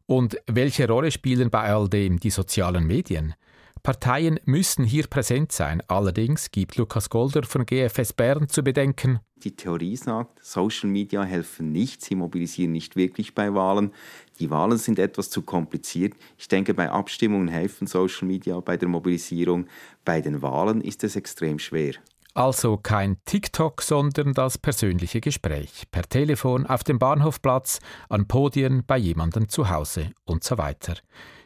Und 0.06 0.36
welche 0.46 0.88
Rolle 0.88 1.10
spielen 1.10 1.50
bei 1.50 1.72
all 1.72 1.88
dem 1.88 2.18
die 2.18 2.30
sozialen 2.30 2.86
Medien? 2.86 3.34
Parteien 3.82 4.38
müssen 4.44 4.84
hier 4.84 5.08
präsent 5.08 5.50
sein. 5.50 5.82
Allerdings 5.88 6.52
gibt 6.52 6.76
Lukas 6.76 7.10
Golder 7.10 7.42
von 7.42 7.66
GFS 7.66 8.12
Bern 8.12 8.48
zu 8.48 8.62
bedenken. 8.62 9.18
Die 9.42 9.56
Theorie 9.56 9.96
sagt, 9.96 10.42
Social 10.44 10.88
Media 10.88 11.24
helfen 11.24 11.72
nicht, 11.72 12.00
sie 12.00 12.14
mobilisieren 12.14 12.70
nicht 12.70 12.94
wirklich 12.94 13.34
bei 13.34 13.52
Wahlen. 13.54 13.92
Die 14.38 14.50
Wahlen 14.50 14.78
sind 14.78 15.00
etwas 15.00 15.30
zu 15.30 15.42
kompliziert. 15.42 16.14
Ich 16.38 16.46
denke, 16.46 16.74
bei 16.74 16.90
Abstimmungen 16.90 17.48
helfen 17.48 17.88
Social 17.88 18.28
Media 18.28 18.60
bei 18.60 18.76
der 18.76 18.88
Mobilisierung. 18.88 19.66
Bei 20.04 20.20
den 20.20 20.42
Wahlen 20.42 20.80
ist 20.80 21.02
es 21.02 21.16
extrem 21.16 21.58
schwer. 21.58 21.94
Also 22.34 22.78
kein 22.78 23.18
TikTok, 23.26 23.82
sondern 23.82 24.32
das 24.32 24.56
persönliche 24.56 25.20
Gespräch. 25.20 25.84
Per 25.90 26.08
Telefon, 26.08 26.66
auf 26.66 26.82
dem 26.82 26.98
Bahnhofplatz, 26.98 27.78
an 28.08 28.26
Podien, 28.26 28.84
bei 28.86 28.96
jemandem 28.96 29.50
zu 29.50 29.68
Hause 29.68 30.12
und 30.24 30.42
so 30.42 30.56
weiter. 30.56 30.96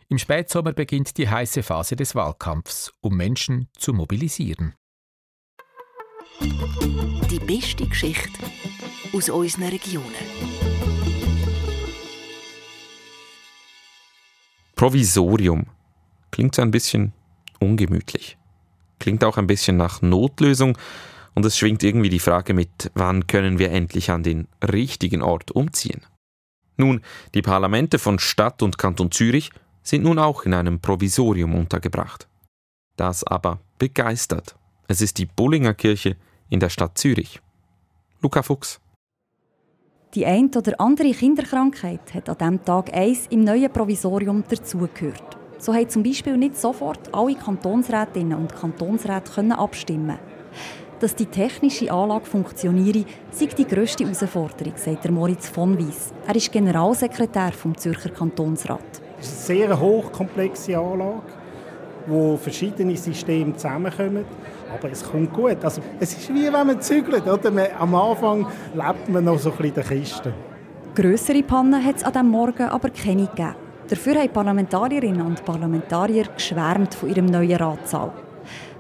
Im 0.09 0.19
Spätsommer 0.19 0.73
beginnt 0.73 1.17
die 1.19 1.29
heiße 1.29 1.65
Phase 1.65 1.97
des 1.97 2.15
Wahlkampfs, 2.15 2.93
um 3.01 3.17
Menschen 3.17 3.69
zu 3.77 3.93
mobilisieren. 3.93 4.75
Die 6.41 7.41
beste 7.41 7.89
Geschichte 7.89 8.39
aus 9.13 9.29
unseren 9.29 9.65
Regionen. 9.65 10.15
Provisorium 14.77 15.67
klingt 16.31 16.55
so 16.55 16.63
ein 16.63 16.71
bisschen 16.71 17.13
ungemütlich. 17.59 18.39
Klingt 18.99 19.25
auch 19.25 19.37
ein 19.37 19.47
bisschen 19.47 19.77
nach 19.77 20.03
Notlösung 20.03 20.77
und 21.35 21.45
es 21.45 21.59
schwingt 21.59 21.83
irgendwie 21.83 22.09
die 22.09 22.19
Frage 22.19 22.55
mit, 22.55 22.91
wann 22.95 23.27
können 23.27 23.59
wir 23.59 23.71
endlich 23.71 24.11
an 24.11 24.23
den 24.23 24.49
richtigen 24.63 25.23
Ort 25.23 25.51
umziehen? 25.51 26.01
Nun, 26.77 27.03
die 27.35 27.43
Parlamente 27.43 27.99
von 27.99 28.19
Stadt 28.19 28.63
und 28.63 28.79
Kanton 28.79 29.11
Zürich 29.11 29.51
sind 29.83 30.03
nun 30.03 30.19
auch 30.19 30.45
in 30.45 30.55
einem 30.55 30.81
Provisorium 30.81 31.55
untergebracht. 31.55 32.29
Das 32.97 33.25
aber 33.25 33.61
begeistert. 33.79 34.57
Es 34.89 35.01
ist 35.01 35.19
die 35.19 35.27
Bullinger 35.27 35.75
Kirche 35.75 36.17
in 36.49 36.61
der 36.61 36.71
Stadt 36.71 36.99
Zürich. 36.99 37.41
Luca 38.21 38.43
Fuchs. 38.43 38.81
Die 40.15 40.25
ein 40.25 40.51
oder 40.57 40.81
andere 40.81 41.13
Kinderkrankheit 41.13 42.15
hat 42.15 42.29
an 42.29 42.39
diesem 42.39 42.65
Tag 42.65 42.95
eins 42.95 43.27
im 43.29 43.45
neuen 43.45 43.71
Provisorium 43.71 44.45
dazugehört. 44.49 45.36
So 45.59 45.73
haben 45.75 45.89
zum 45.89 46.03
Beispiel 46.03 46.37
nicht 46.37 46.57
sofort 46.57 46.99
alle 47.13 47.35
Kantonsrätinnen 47.35 48.39
und 48.39 48.55
Kantonsräte 48.55 49.33
können 49.33 49.53
abstimmen. 49.53 50.19
Dass 51.01 51.15
die 51.15 51.27
technische 51.27 51.91
Anlage 51.91 52.27
funktioniere, 52.27 53.05
sei 53.31 53.47
die 53.47 53.67
grösste 53.67 54.05
Herausforderung, 54.05 54.75
sagt 54.77 55.11
Moritz 55.11 55.49
von 55.49 55.79
Weiss. 55.79 56.13
Er 56.27 56.37
ist 56.37 56.53
Generalsekretär 56.53 57.53
vom 57.53 57.77
Zürcher 57.77 58.11
Kantonsrat. 58.11 58.81
Es 59.21 59.29
ist 59.29 59.51
eine 59.51 59.67
sehr 59.67 59.81
hochkomplexe 59.81 60.79
Anlage, 60.79 61.23
wo 62.07 62.37
verschiedene 62.37 62.97
Systeme 62.97 63.55
zusammenkommen. 63.57 64.25
Aber 64.73 64.91
es 64.91 65.05
kommt 65.05 65.33
gut. 65.33 65.65
Also, 65.65 65.81
es 66.01 66.17
ist 66.17 66.29
wie 66.35 66.45
wenn 66.45 66.67
man 66.67 66.81
zügelt. 66.81 67.27
Oder? 67.27 67.53
am 67.79 67.95
Anfang 67.95 68.47
lebt 68.75 69.09
man 69.09 69.25
noch 69.25 69.39
so 69.39 69.51
ein 69.51 69.57
bisschen 69.57 69.69
in 69.69 69.75
der 69.75 69.85
Kiste. 69.85 70.35
Grössere 70.95 71.43
Pannen 71.43 71.85
hat 71.85 71.97
es 71.97 72.05
an 72.05 72.13
diesem 72.13 72.29
Morgen 72.29 72.63
aber 72.65 72.91
keine 72.91 73.27
gegeben. 73.27 73.66
Dafür 73.89 74.17
haben 74.17 74.31
Parlamentarierinnen 74.31 75.25
und 75.25 75.45
Parlamentarier 75.45 76.25
geschwärmt 76.35 76.95
von 76.95 77.09
ihrem 77.09 77.27
neuen 77.27 77.57
Ratssaal. 77.57 78.11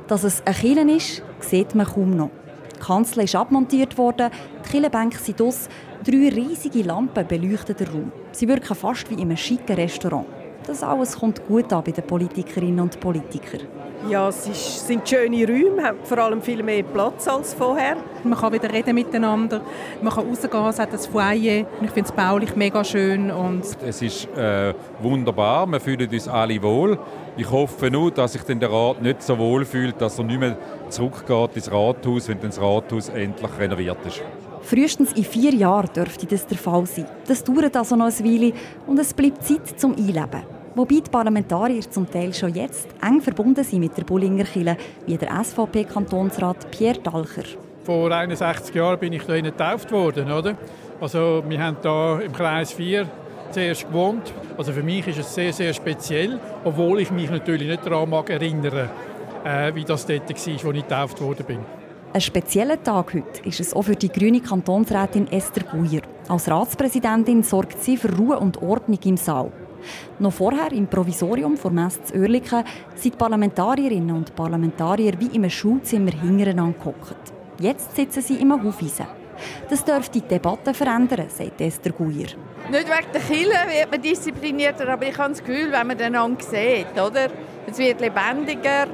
Dass 0.08 0.24
es 0.24 0.42
ein 0.44 0.54
Kielen 0.54 0.88
ist, 0.88 1.22
sieht 1.38 1.76
man 1.76 1.86
kaum 1.86 2.16
noch. 2.16 2.30
Die 2.74 2.80
Kanzel 2.80 3.22
ist 3.22 3.36
abmontiert 3.36 3.96
worden, 3.98 4.30
die 4.64 4.68
Killenbänke 4.68 5.18
sind 5.18 5.40
aus, 5.40 5.68
drei 6.04 6.28
riesige 6.28 6.82
Lampen 6.82 7.24
beleuchten 7.24 7.76
den 7.76 7.86
Raum. 7.86 8.12
Sie 8.32 8.48
wirken 8.48 8.74
fast 8.74 9.08
wie 9.08 9.14
in 9.14 9.20
einem 9.20 9.36
schicken 9.36 9.76
Restaurant. 9.76 10.26
Das 10.66 10.82
alles 10.82 11.16
kommt 11.16 11.46
gut 11.46 11.72
an 11.72 11.84
bei 11.84 11.92
den 11.92 12.04
Politikerinnen 12.04 12.80
und 12.80 12.98
Politikern. 12.98 13.68
Ja, 14.08 14.28
es 14.28 14.46
ist, 14.46 14.86
sind 14.86 15.08
schöne 15.08 15.46
Räume, 15.46 15.82
haben 15.82 15.98
vor 16.04 16.18
allem 16.18 16.40
viel 16.40 16.62
mehr 16.62 16.84
Platz 16.84 17.26
als 17.26 17.54
vorher. 17.54 17.96
Man 18.22 18.38
kann 18.38 18.52
wieder 18.52 18.72
reden 18.72 18.94
miteinander, 18.94 19.60
man 20.00 20.12
kann 20.12 20.28
rausgehen, 20.28 20.66
es 20.66 20.78
hat 20.78 20.92
ein 20.92 20.98
Foyer. 20.98 21.66
Ich 21.82 21.90
finde 21.90 22.08
es 22.08 22.12
baulich 22.12 22.54
mega 22.54 22.84
schön. 22.84 23.30
Und 23.32 23.64
es 23.84 24.02
ist 24.02 24.28
äh, 24.36 24.74
wunderbar, 25.00 25.66
wir 25.66 25.80
fühlen 25.80 26.08
uns 26.08 26.28
alle 26.28 26.62
wohl. 26.62 26.98
Ich 27.36 27.50
hoffe 27.50 27.90
nur, 27.90 28.12
dass 28.12 28.34
sich 28.34 28.42
der 28.42 28.70
Rat 28.70 29.02
nicht 29.02 29.22
so 29.22 29.36
wohl 29.38 29.64
fühlt, 29.64 30.00
dass 30.00 30.18
er 30.18 30.24
nicht 30.24 30.38
mehr 30.40 30.56
zurückgeht 30.88 31.56
ins 31.56 31.70
Rathaus, 31.70 32.28
wenn 32.28 32.40
das 32.40 32.60
Rathaus 32.60 33.08
endlich 33.08 33.50
renoviert 33.58 33.98
ist. 34.06 34.22
Frühestens 34.62 35.12
in 35.12 35.24
vier 35.24 35.52
Jahren 35.52 35.90
dürfte 35.94 36.26
das 36.26 36.46
der 36.46 36.58
Fall 36.58 36.86
sein. 36.86 37.06
Das 37.26 37.42
dauert 37.42 37.76
also 37.76 37.96
noch 37.96 38.06
eine 38.06 38.24
Weile 38.24 38.52
und 38.86 38.98
es 38.98 39.12
bleibt 39.14 39.44
Zeit 39.44 39.78
zum 39.78 39.94
Einleben. 39.96 40.55
Wobei 40.76 40.96
die 40.96 41.10
Parlamentarier 41.10 41.90
zum 41.90 42.08
Teil 42.10 42.34
schon 42.34 42.52
jetzt 42.52 42.86
eng 43.00 43.22
verbunden 43.22 43.64
sind 43.64 43.80
mit 43.80 43.96
der 43.96 44.04
Bullinger 44.04 44.44
Kille, 44.44 44.76
wie 45.06 45.16
der 45.16 45.42
SVP-Kantonsrat 45.42 46.70
Pierre 46.70 46.98
Dalcher. 46.98 47.44
Vor 47.82 48.12
61 48.12 48.74
Jahren 48.74 48.98
bin 48.98 49.14
ich 49.14 49.22
hier 49.22 49.40
getauft 49.40 49.90
worden, 49.90 50.30
oder? 50.30 50.54
Also 51.00 51.42
wir 51.48 51.62
haben 51.64 51.78
hier 51.80 52.26
im 52.26 52.32
Kreis 52.34 52.72
4 52.72 53.08
zuerst 53.52 53.88
gewohnt. 53.88 54.34
Also 54.58 54.72
für 54.72 54.82
mich 54.82 55.06
ist 55.06 55.18
es 55.18 55.34
sehr, 55.34 55.50
sehr 55.54 55.72
speziell, 55.72 56.38
obwohl 56.62 57.00
ich 57.00 57.10
mich 57.10 57.30
natürlich 57.30 57.68
nicht 57.68 57.86
daran 57.86 58.10
mag 58.10 58.28
erinnern, 58.28 58.90
äh, 59.44 59.74
wie 59.74 59.84
das 59.84 60.04
dort 60.04 60.28
war, 60.28 60.36
als 60.36 60.46
ich 60.46 60.62
getauft 60.62 61.22
worden 61.22 61.46
bin. 61.46 61.58
Ein 62.12 62.20
spezieller 62.20 62.82
Tag 62.82 63.14
heute 63.14 63.48
ist 63.48 63.60
es 63.60 63.72
auch 63.72 63.82
für 63.82 63.96
die 63.96 64.10
grüne 64.10 64.40
Kantonsrätin 64.40 65.26
Esther 65.32 65.64
Guyer. 65.64 66.02
Als 66.28 66.50
Ratspräsidentin 66.50 67.42
sorgt 67.42 67.82
sie 67.82 67.96
für 67.96 68.14
Ruhe 68.14 68.38
und 68.38 68.60
Ordnung 68.60 68.98
im 69.04 69.16
Saal. 69.16 69.50
Noch 70.18 70.32
vorher 70.32 70.72
im 70.72 70.86
Provisorium 70.86 71.56
vor 71.56 71.70
Mess 71.70 72.02
zu 72.04 72.14
Oerlikon 72.14 72.64
sind 72.94 73.14
die 73.14 73.18
Parlamentarierinnen 73.18 74.16
und 74.16 74.34
Parlamentarier 74.34 75.14
wie 75.18 75.34
einem 75.34 75.50
Schulzimmer 75.50 76.12
hintereinander 76.12 76.78
gehockt. 76.78 77.32
Jetzt 77.58 77.94
sitzen 77.96 78.22
sie 78.22 78.36
im 78.36 78.52
Hufeisen. 78.62 79.06
Das 79.68 79.84
dürfte 79.84 80.20
die 80.20 80.26
Debatte 80.26 80.72
verändern, 80.72 81.26
sagt 81.28 81.60
Esther 81.60 81.92
Guyer. 81.92 82.08
Nicht 82.08 82.88
wegen 82.88 83.12
der 83.12 83.20
Kille 83.20 83.54
wird 83.68 83.90
man 83.90 84.00
disziplinierter, 84.00 84.88
aber 84.88 85.06
ich 85.06 85.18
habe 85.18 85.30
das 85.30 85.44
Gefühl, 85.44 85.70
wenn 85.70 85.86
man 85.86 86.00
einander 86.00 86.42
sieht, 86.42 86.92
oder? 86.94 87.28
es 87.66 87.78
wird 87.78 88.00
lebendiger, 88.00 88.86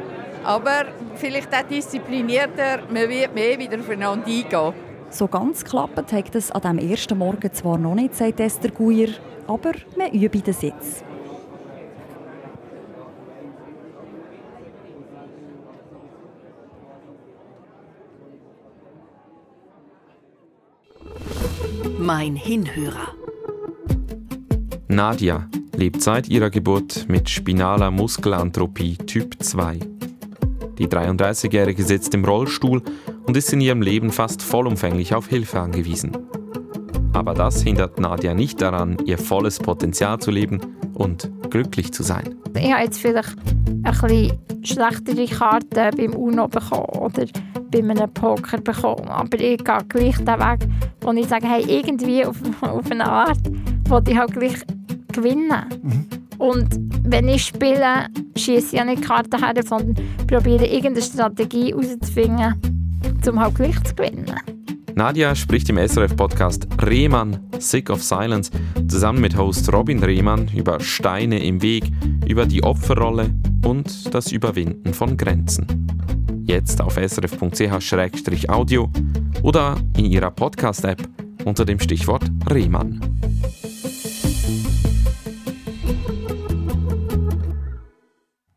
aber 0.45 0.87
vielleicht 1.15 1.55
auch 1.55 1.63
disziplinierter, 1.63 2.83
man 2.91 3.09
wird 3.09 3.35
mehr 3.35 3.59
wieder 3.59 3.79
aufeinander 3.79 4.27
eingehen. 4.27 4.75
So 5.13 5.29
ganz 5.29 5.63
klappt 5.63 6.11
hat 6.11 6.35
es 6.35 6.51
an 6.51 6.79
diesem 6.79 6.91
ersten 6.91 7.19
Morgen 7.19 7.53
zwar 7.53 7.77
noch 7.77 7.95
nicht, 7.95 8.15
sagt 8.15 8.41
Esther 8.41 8.71
Guyer, 8.71 9.11
aber 9.47 9.73
man 9.97 10.11
übt 10.11 10.41
den 10.41 10.55
Sitz. 10.55 11.05
Mein 21.99 22.35
Hinhörer. 22.35 23.15
Nadia 24.89 25.47
lebt 25.77 26.03
seit 26.03 26.29
ihrer 26.29 26.49
Geburt 26.49 27.07
mit 27.09 27.29
spinaler 27.29 27.91
Muskelanthropie 27.91 28.97
Typ 28.97 29.43
2. 29.43 29.79
Die 30.79 30.89
33-Jährige 30.89 31.85
sitzt 31.85 32.15
im 32.15 32.25
Rollstuhl 32.25 32.83
und 33.33 33.39
ist 33.39 33.51
in 33.51 33.63
ihrem 33.63 33.81
Leben 33.81 34.13
fast 34.13 34.43
vollumfänglich 34.43 35.15
auf 35.15 35.27
Hilfe 35.27 35.59
angewiesen. 35.59 36.13
Aber 37.15 37.33
das 37.33 37.63
hindert 37.63 37.99
Nadia 37.99 38.35
nicht 38.35 38.61
daran, 38.61 38.99
ihr 39.07 39.17
volles 39.17 39.59
Potenzial 39.59 40.19
zu 40.19 40.31
leben 40.31 40.61
und 40.93 41.31
glücklich 41.49 41.95
zu 41.95 42.03
sein. 42.03 42.35
Ich 42.55 42.71
habe 42.71 42.85
jetzt 42.85 42.99
vielleicht 42.99 43.35
ein 43.39 43.83
bisschen 43.85 44.39
schlechtere 44.63 45.27
Karten 45.27 45.97
beim 45.97 46.13
UNO 46.13 46.47
bekommen 46.47 46.85
oder 46.91 47.25
bei 47.71 47.79
einem 47.79 48.13
Poker 48.13 48.59
bekommen. 48.59 49.09
Aber 49.09 49.41
ich 49.41 49.65
gehe 49.65 49.79
gleich 49.89 50.19
den 50.19 50.27
Weg, 50.27 50.69
wo 51.01 51.13
ich 51.13 51.27
sage, 51.27 51.47
hey, 51.49 51.65
irgendwie 51.67 52.27
auf, 52.27 52.37
auf 52.61 52.91
eine 52.91 53.07
Art, 53.07 53.41
wo 53.89 53.99
ich 54.07 54.15
halt 54.15 54.35
gleich 54.35 54.63
gewinnen. 55.11 55.65
Mhm. 55.83 56.07
Und 56.37 56.69
wenn 57.05 57.29
ich 57.29 57.47
spiele, 57.47 58.09
schieße 58.37 58.67
ich 58.67 58.73
ja 58.73 58.85
nicht 58.85 59.03
Karten 59.03 59.43
her, 59.43 59.55
sondern 59.65 59.95
probiere 60.27 60.67
irgendeine 60.67 61.01
Strategie 61.01 61.71
herauszufinden, 61.71 62.72
um 63.29 63.41
halt 63.41 63.55
gleich 63.55 63.83
zu 63.85 63.95
gewinnen. 63.95 64.33
Nadia 64.95 65.35
spricht 65.35 65.71
im 65.71 65.79
SRF-Podcast 65.79 66.69
Rehmann, 66.83 67.41
Sick 67.59 67.89
of 67.89 68.03
Silence, 68.03 68.51
zusammen 68.89 69.21
mit 69.21 69.37
Host 69.37 69.73
Robin 69.73 70.03
Rehmann 70.03 70.49
über 70.55 70.81
Steine 70.81 71.43
im 71.43 71.63
Weg, 71.63 71.85
über 72.27 72.45
die 72.45 72.63
Opferrolle 72.63 73.31
und 73.65 74.15
das 74.15 74.33
Überwinden 74.33 74.93
von 74.93 75.17
Grenzen. 75.17 75.67
Jetzt 76.45 76.81
auf 76.81 76.95
srf.ch-audio 76.95 78.91
oder 79.43 79.77
in 79.97 80.05
ihrer 80.07 80.31
Podcast-App 80.31 81.09
unter 81.45 81.65
dem 81.65 81.81
Stichwort 81.81 82.25
Rehmann. 82.51 83.01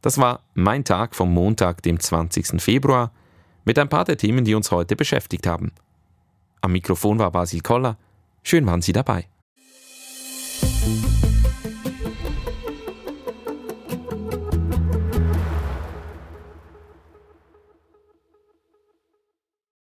Das 0.01 0.19
war 0.19 0.43
mein 0.54 0.84
Tag 0.84 1.15
vom 1.15 1.34
Montag, 1.34 1.82
dem 1.82 1.99
20. 1.99 2.62
Februar, 2.62 3.12
mit 3.65 3.78
ein 3.78 3.89
paar 3.89 4.06
der 4.06 4.17
Themen, 4.17 4.45
die 4.45 4.56
uns 4.56 4.71
heute 4.71 4.95
beschäftigt 4.95 5.47
haben. 5.47 5.71
Am 6.62 6.71
Mikrofon 6.71 7.19
war 7.19 7.32
Basil 7.32 7.62
Koller. 7.62 7.97
Schön 8.43 8.65
waren 8.65 8.82
Sie 8.82 8.93
dabei. 8.93 9.28